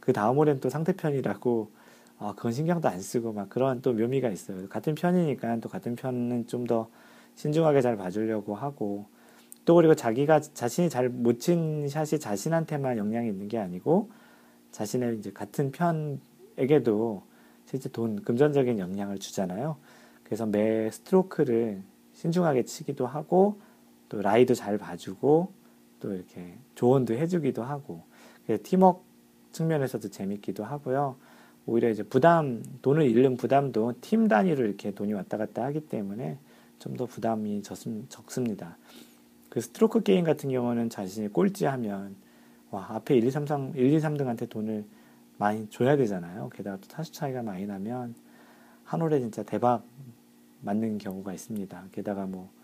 그 0.00 0.12
다음 0.12 0.36
홀엔 0.36 0.60
또 0.60 0.68
상대편이라고 0.68 1.70
어, 2.18 2.34
그건 2.34 2.52
신경도 2.52 2.88
안 2.88 3.00
쓰고 3.00 3.32
막 3.32 3.48
그런 3.48 3.82
또 3.82 3.92
묘미가 3.92 4.28
있어요. 4.30 4.68
같은 4.68 4.94
편이니까 4.94 5.60
또 5.60 5.68
같은 5.68 5.96
편은 5.96 6.46
좀 6.46 6.66
더 6.66 6.88
신중하게 7.36 7.82
잘 7.82 7.96
봐주려고 7.96 8.54
하고 8.54 9.06
또 9.66 9.74
그리고 9.74 9.94
자기가 9.94 10.40
자신이 10.40 10.88
잘 10.90 11.10
못 11.10 11.38
친 11.40 11.88
샷이 11.88 12.18
자신한테만 12.20 12.96
영향이 12.98 13.28
있는 13.28 13.48
게 13.48 13.58
아니고 13.58 14.10
자신의 14.72 15.18
이제 15.18 15.30
같은 15.32 15.70
편에게도 15.72 17.22
실제 17.66 17.88
돈, 17.90 18.22
금전적인 18.22 18.78
영향을 18.78 19.18
주잖아요. 19.18 19.76
그래서 20.24 20.46
매 20.46 20.90
스트로크를 20.90 21.82
신중하게 22.16 22.64
치기도 22.64 23.06
하고, 23.06 23.60
또 24.08 24.20
라이도 24.20 24.54
잘 24.54 24.76
봐주고, 24.78 25.52
또 26.00 26.12
이렇게 26.12 26.58
조언도 26.74 27.14
해주기도 27.14 27.62
하고, 27.62 28.02
팀워크 28.62 29.02
측면에서도 29.52 30.08
재밌기도 30.10 30.64
하고요. 30.64 31.16
오히려 31.66 31.88
이제 31.90 32.02
부담, 32.02 32.62
돈을 32.82 33.08
잃는 33.08 33.36
부담도 33.36 33.94
팀 34.00 34.28
단위로 34.28 34.64
이렇게 34.64 34.92
돈이 34.92 35.12
왔다 35.14 35.36
갔다 35.36 35.64
하기 35.64 35.88
때문에 35.88 36.38
좀 36.78 36.96
더 36.96 37.06
부담이 37.06 37.62
적습니다. 37.62 38.76
그 39.48 39.60
스트로크 39.60 40.02
게임 40.02 40.24
같은 40.24 40.50
경우는 40.50 40.90
자신이 40.90 41.28
꼴찌하면 41.28 42.14
와, 42.70 42.86
앞에 42.90 43.16
1, 43.16 43.24
2, 43.24 43.30
3, 43.30 43.46
3, 43.46 43.72
1, 43.74 43.92
2, 43.94 43.98
3등한테 43.98 44.48
돈을 44.48 44.84
많이 45.38 45.68
줘야 45.70 45.96
되잖아요. 45.96 46.50
게다가 46.54 46.76
또 46.76 46.86
타수 46.88 47.12
차이가 47.12 47.42
많이 47.42 47.66
나면 47.66 48.14
한 48.84 49.00
홀에 49.00 49.18
진짜 49.20 49.42
대박 49.42 49.82
맞는 50.60 50.98
경우가 50.98 51.32
있습니다. 51.32 51.84
게다가 51.92 52.26
뭐 52.26 52.56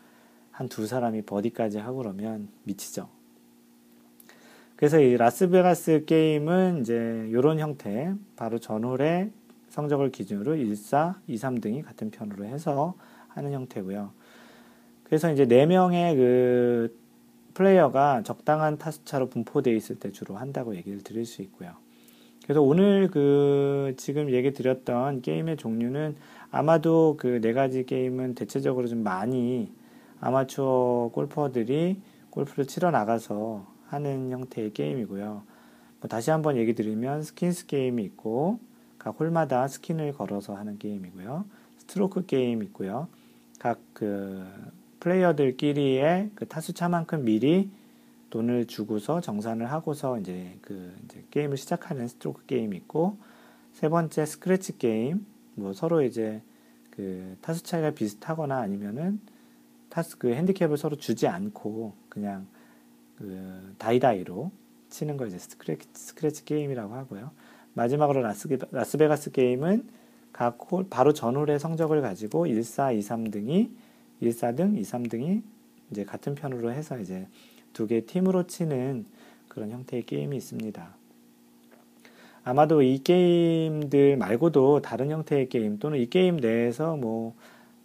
한 0.53 0.69
두 0.69 0.87
사람이 0.87 1.23
버디까지 1.23 1.79
하고 1.79 1.99
그러면 1.99 2.49
미치죠. 2.65 3.09
그래서 4.77 5.01
이 5.01 5.17
라스베가스 5.17 6.05
게임은 6.07 6.81
이제 6.81 7.27
이런 7.31 7.59
형태, 7.59 8.13
바로 8.37 8.59
전홀의 8.59 9.31
성적을 9.69 10.11
기준으로 10.11 10.57
1, 10.57 10.77
4, 10.77 11.21
2, 11.27 11.37
3등이 11.37 11.85
같은 11.85 12.11
편으로 12.11 12.45
해서 12.45 12.95
하는 13.29 13.53
형태고요. 13.53 14.13
그래서 15.05 15.33
이제 15.33 15.47
4명의 15.47 16.17
그 16.17 16.99
플레이어가 17.55 18.23
적당한 18.23 18.77
타수차로 18.77 19.29
분포되어 19.31 19.75
있을 19.75 19.99
때 19.99 20.11
주로 20.11 20.37
한다고 20.37 20.75
얘기를 20.77 21.03
드릴 21.03 21.25
수 21.25 21.43
있고요. 21.43 21.73
그래서 22.45 22.61
오늘 22.61 23.09
그 23.09 23.95
지금 23.97 24.31
얘기 24.31 24.53
드렸던 24.53 25.23
게임의 25.23 25.59
종류는 25.59 26.17
아마도 26.53 27.17
그 27.19 27.41
네 27.41 27.53
가지 27.53 27.85
게임은 27.85 28.37
대체적으로 28.37 28.87
좀 28.87 29.03
많이 29.03 29.73
아마추어 30.21 31.11
골퍼들이 31.13 32.01
골프를 32.31 32.67
치러 32.67 32.91
나가서 32.93 33.67
하는 33.89 34.31
형태의 34.31 34.73
게임이고요. 34.73 35.43
뭐 36.01 36.09
다시 36.09 36.31
한번 36.31 36.57
얘기 36.57 36.75
드리면 36.75 37.23
스킨스 37.25 37.67
게임이 37.67 38.05
있고 38.05 38.61
각 38.99 39.19
홀마다 39.19 39.67
스킨을 39.67 40.13
걸어서 40.13 40.55
하는 40.55 40.79
게임이고요. 40.79 41.45
스트로크 41.79 42.27
게임 42.27 42.63
있고요. 42.63 43.09
각 43.59 43.81
그 43.95 44.45
플레이어들끼리의 45.01 46.31
그 46.35 46.47
타수차만큼 46.47 47.25
미리 47.25 47.71
돈을 48.31 48.67
주고서 48.67 49.21
정산을 49.21 49.71
하고서 49.71 50.19
이제 50.19 50.57
그 50.63 50.95
이제 51.05 51.25
게임을 51.31 51.57
시작하는 51.57 52.09
스트로크 52.09 52.47
게임이 52.47 52.77
있고 52.79 53.17
세 53.73 53.89
번째 53.89 54.25
스크래치 54.27 54.79
게임 54.79 55.27
뭐 55.55 55.73
서로 55.73 56.03
이제 56.03 56.43
그 56.91 57.37
타수 57.41 57.63
차이가 57.63 57.91
비슷하거나 57.91 58.59
아니면은 58.59 59.21
타수 59.89 60.19
그 60.19 60.33
핸디캡을 60.33 60.77
서로 60.77 60.97
주지 60.97 61.27
않고 61.27 61.95
그냥 62.09 62.47
그 63.17 63.75
다이다이로 63.79 64.51
치는 64.91 65.17
걸 65.17 65.29
이제 65.29 65.39
스크래치, 65.39 65.89
스크래치 65.93 66.45
게임이라고 66.45 66.95
하고요. 66.95 67.31
마지막으로 67.75 68.23
라스, 68.23 68.49
라스베가스 68.71 69.31
게임은 69.33 69.89
각 70.33 70.59
홀, 70.71 70.87
바로 70.89 71.13
전홀의 71.13 71.59
성적을 71.59 72.01
가지고 72.03 72.47
1, 72.47 72.65
4, 72.65 72.93
2, 72.93 73.01
3등이 73.01 73.71
1, 74.21 74.31
4등, 74.31 74.79
2, 74.79 74.83
3등이 74.83 75.43
이제 75.91 76.05
같은 76.05 76.35
편으로 76.35 76.73
해서 76.73 76.99
이제 76.99 77.27
두 77.73 77.87
개 77.87 78.05
팀으로 78.05 78.47
치는 78.47 79.07
그런 79.49 79.71
형태의 79.71 80.05
게임이 80.05 80.37
있습니다. 80.37 80.95
아마도 82.45 82.83
이 82.83 82.99
게임들 82.99 84.17
말고도 84.17 84.83
다른 84.83 85.11
형태의 85.11 85.49
게임 85.49 85.79
또는 85.79 85.99
이 85.99 86.07
게임 86.07 86.37
내에서 86.37 86.97
뭐 86.97 87.35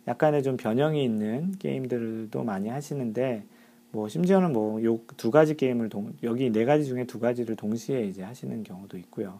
약간의 0.08 0.41
좀 0.43 0.58
변형이 0.58 1.04
있는 1.04 1.52
게임들도 1.60 2.43
많이 2.43 2.70
하시는데 2.70 3.43
뭐 3.91 4.08
심지어는 4.10 4.54
뭐 4.54 4.82
요 4.84 5.00
두 5.17 5.32
가지 5.32 5.56
게임을 5.56 5.89
동, 5.89 6.13
여기 6.24 6.52
네 6.52 6.65
가지 6.65 6.86
중에 6.86 7.06
두 7.06 7.20
가지를 7.20 7.56
동시에 7.56 8.04
이제 8.06 8.24
하시는 8.24 8.63
경우도 8.63 8.98
있고요. 8.98 9.39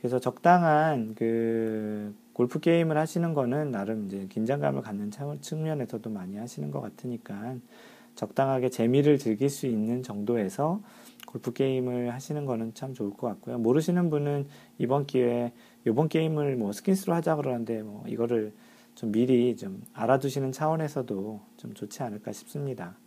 그래서 0.00 0.18
적당한 0.18 1.14
그 1.14 2.14
골프 2.32 2.58
게임을 2.58 2.96
하시는 2.96 3.34
거는 3.34 3.70
나름 3.70 4.06
이제 4.06 4.26
긴장감을 4.28 4.82
갖는 4.82 5.10
측면에서도 5.40 6.08
많이 6.10 6.36
하시는 6.36 6.70
것 6.70 6.80
같으니까 6.80 7.56
적당하게 8.16 8.70
재미를 8.70 9.18
즐길 9.18 9.48
수 9.48 9.66
있는 9.66 10.02
정도에서 10.02 10.80
골프 11.32 11.52
게임을 11.54 12.12
하시는 12.12 12.44
거는 12.44 12.74
참 12.74 12.92
좋을 12.92 13.10
것 13.10 13.26
같고요. 13.26 13.56
모르시는 13.58 14.10
분은 14.10 14.44
이번 14.76 15.06
기회에 15.06 15.52
이번 15.86 16.10
게임을 16.10 16.56
뭐 16.56 16.72
스킨스로 16.72 17.14
하자 17.14 17.36
그러는데 17.36 17.82
뭐 17.82 18.04
이거를 18.06 18.52
좀 18.94 19.12
미리 19.12 19.56
좀 19.56 19.80
알아두시는 19.94 20.52
차원에서도 20.52 21.40
좀 21.56 21.72
좋지 21.72 22.02
않을까 22.02 22.32
싶습니다. 22.32 22.98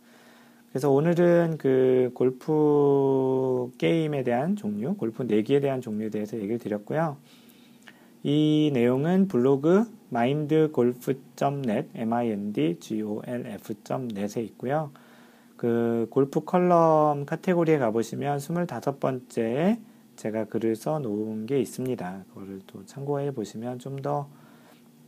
그래서 0.70 0.90
오늘은 0.90 1.58
그 1.58 2.10
골프 2.14 3.70
게임에 3.78 4.24
대한 4.24 4.56
종류, 4.56 4.96
골프 4.96 5.22
내기에 5.22 5.60
대한 5.60 5.80
종류에 5.80 6.10
대해서 6.10 6.36
얘기를 6.36 6.58
드렸고요. 6.58 7.18
이 8.24 8.72
내용은 8.74 9.28
블로그 9.28 9.84
mindgolf.net, 10.10 11.90
mindgolf.net에 11.94 14.42
있고요. 14.42 14.90
그 15.56 16.06
골프 16.10 16.44
컬럼 16.44 17.24
카테고리에 17.26 17.78
가보시면 17.78 18.38
25번째에 18.38 19.80
제가 20.16 20.44
글을 20.46 20.76
써 20.76 20.98
놓은 20.98 21.46
게 21.46 21.60
있습니다. 21.60 22.24
그거를 22.28 22.60
또 22.66 22.84
참고해 22.86 23.32
보시면 23.32 23.78
좀 23.78 23.96
더 24.02 24.28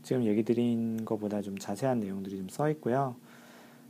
지금 0.02 0.24
얘기 0.24 0.42
드린 0.44 1.04
것보다 1.04 1.42
좀 1.42 1.58
자세한 1.58 2.00
내용들이 2.00 2.36
좀 2.38 2.48
써 2.48 2.70
있고요. 2.70 3.16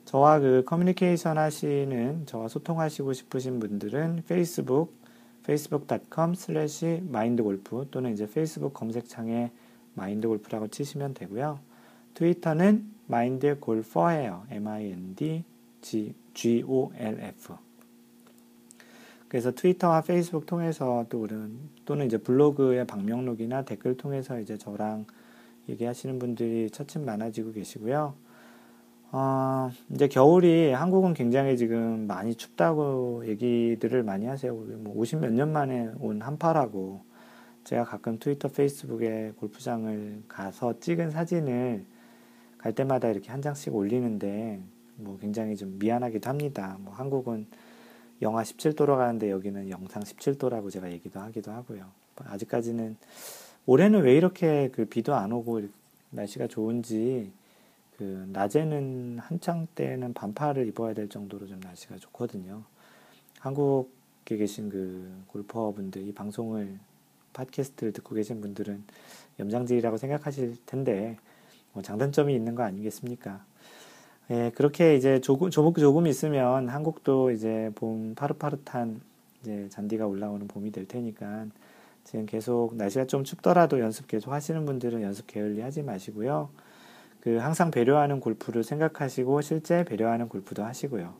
저와 0.05 0.41
그 0.41 0.65
커뮤니케이션 0.67 1.39
하시는 1.39 2.27
저와 2.27 2.49
소통하시고 2.49 3.13
싶으신 3.13 3.61
분들은 3.61 4.25
페이스북 4.27 4.97
facebook.com 5.45 6.33
slash 6.33 6.87
mindgolf 6.87 7.87
또는 7.91 8.13
이제 8.13 8.27
페이스북 8.27 8.75
검색창에 8.75 9.51
마인드골프라고 9.95 10.69
치시면 10.69 11.15
되고요. 11.15 11.61
트위터는 12.15 12.91
mindgolfer예요. 13.09 14.47
M-i-n-d-g-o-l-f 16.39 17.55
그래서 19.29 19.51
트위터와 19.53 20.03
페이스북 20.03 20.47
통해서 20.47 21.05
또 21.11 21.27
또는 21.85 22.07
이제 22.07 22.17
블로그의 22.17 22.87
방명록이나 22.87 23.65
댓글 23.65 23.97
통해서 23.97 24.41
이제 24.41 24.57
저랑 24.57 25.05
얘기하시는 25.69 26.19
분들이 26.19 26.71
차츰 26.71 27.05
많아지고 27.05 27.53
계시고요. 27.53 28.15
어, 29.11 29.71
이제 29.91 30.09
겨울이 30.09 30.73
한국은 30.73 31.13
굉장히 31.13 31.59
지금 31.59 32.07
많이 32.07 32.35
춥다고 32.35 33.27
얘기들을 33.27 34.03
많이 34.03 34.25
하세요. 34.25 34.55
뭐 34.55 34.95
50 34.97 35.21
몇 35.21 35.33
년 35.33 35.53
만에 35.53 35.91
온 36.01 36.23
한파라고. 36.23 37.03
제가 37.65 37.85
가끔 37.85 38.19
트위터, 38.19 38.49
페이스북에 38.49 39.33
골프장을 39.37 40.23
가서 40.27 40.79
찍은 40.81 41.11
사진을 41.11 41.85
갈 42.57 42.75
때마다 42.75 43.09
이렇게 43.09 43.31
한 43.31 43.43
장씩 43.43 43.75
올리는데 43.75 44.63
뭐 44.99 45.19
굉장히 45.19 45.57
좀 45.57 45.79
미안하기도 45.79 46.29
합니다. 46.29 46.77
뭐 46.81 46.93
한국은 46.93 47.47
영하 48.21 48.43
17도로 48.43 48.97
가는데 48.97 49.31
여기는 49.31 49.71
영상 49.71 50.03
17도라고 50.03 50.71
제가 50.71 50.91
얘기도 50.93 51.21
하기도 51.21 51.53
하고요. 51.53 51.87
아직까지는 52.17 52.97
올해는 53.67 54.03
왜 54.03 54.17
이렇게 54.17 54.71
그 54.73 54.85
비도 54.87 55.15
안 55.15 55.33
오고 55.33 55.63
날씨가 56.11 56.49
좋은지 56.49 57.31
그 57.97 58.29
낮에는 58.33 59.19
한창 59.21 59.67
때는 59.75 60.15
반팔을 60.15 60.67
입어야 60.69 60.95
될 60.95 61.09
정도로 61.09 61.47
좀 61.47 61.61
날씨가 61.61 61.99
좋거든요. 61.99 62.63
한국에 63.39 64.37
계신 64.37 64.69
그 64.69 65.23
골퍼분들 65.29 66.07
이 66.07 66.13
방송을 66.13 66.79
팟캐스트를 67.33 67.93
듣고 67.93 68.15
계신 68.15 68.41
분들은 68.41 68.83
염장질이라고 69.39 69.97
생각하실 69.97 70.57
텐데 70.67 71.17
뭐 71.73 71.83
장단점이 71.83 72.35
있는 72.35 72.55
거 72.55 72.65
아니겠습니까? 72.65 73.45
예, 74.31 74.53
그렇게 74.55 74.95
이제 74.95 75.21
조금 75.21 75.51
조금 75.51 75.73
조금 75.75 76.07
있으면 76.07 76.69
한국도 76.69 77.31
이제 77.31 77.71
봄 77.75 78.15
파릇파릇한 78.15 79.01
이제 79.41 79.69
잔디가 79.71 80.07
올라오는 80.07 80.47
봄이 80.47 80.71
될 80.71 80.87
테니까 80.87 81.47
지금 82.05 82.27
계속 82.27 82.75
날씨가 82.77 83.07
좀 83.07 83.25
춥더라도 83.25 83.81
연습 83.81 84.07
계속 84.07 84.33
하시는 84.33 84.65
분들은 84.67 85.03
연습 85.03 85.27
게을리 85.27 85.61
하지 85.61 85.83
마시고요. 85.83 86.51
그 87.21 87.37
항상 87.37 87.71
배려하는 87.71 88.21
골프를 88.21 88.65
생각하시고 88.65 89.41
실제 89.41 89.85
배려하는 89.85 90.29
골프도 90.29 90.63
하시고요. 90.63 91.15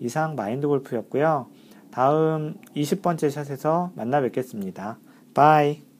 이상 0.00 0.34
마인드 0.34 0.66
골프였고요. 0.66 1.46
다음 1.90 2.56
20번째 2.74 3.30
샷에서 3.30 3.92
만나 3.94 4.20
뵙겠습니다. 4.20 4.98
바이. 5.32 5.93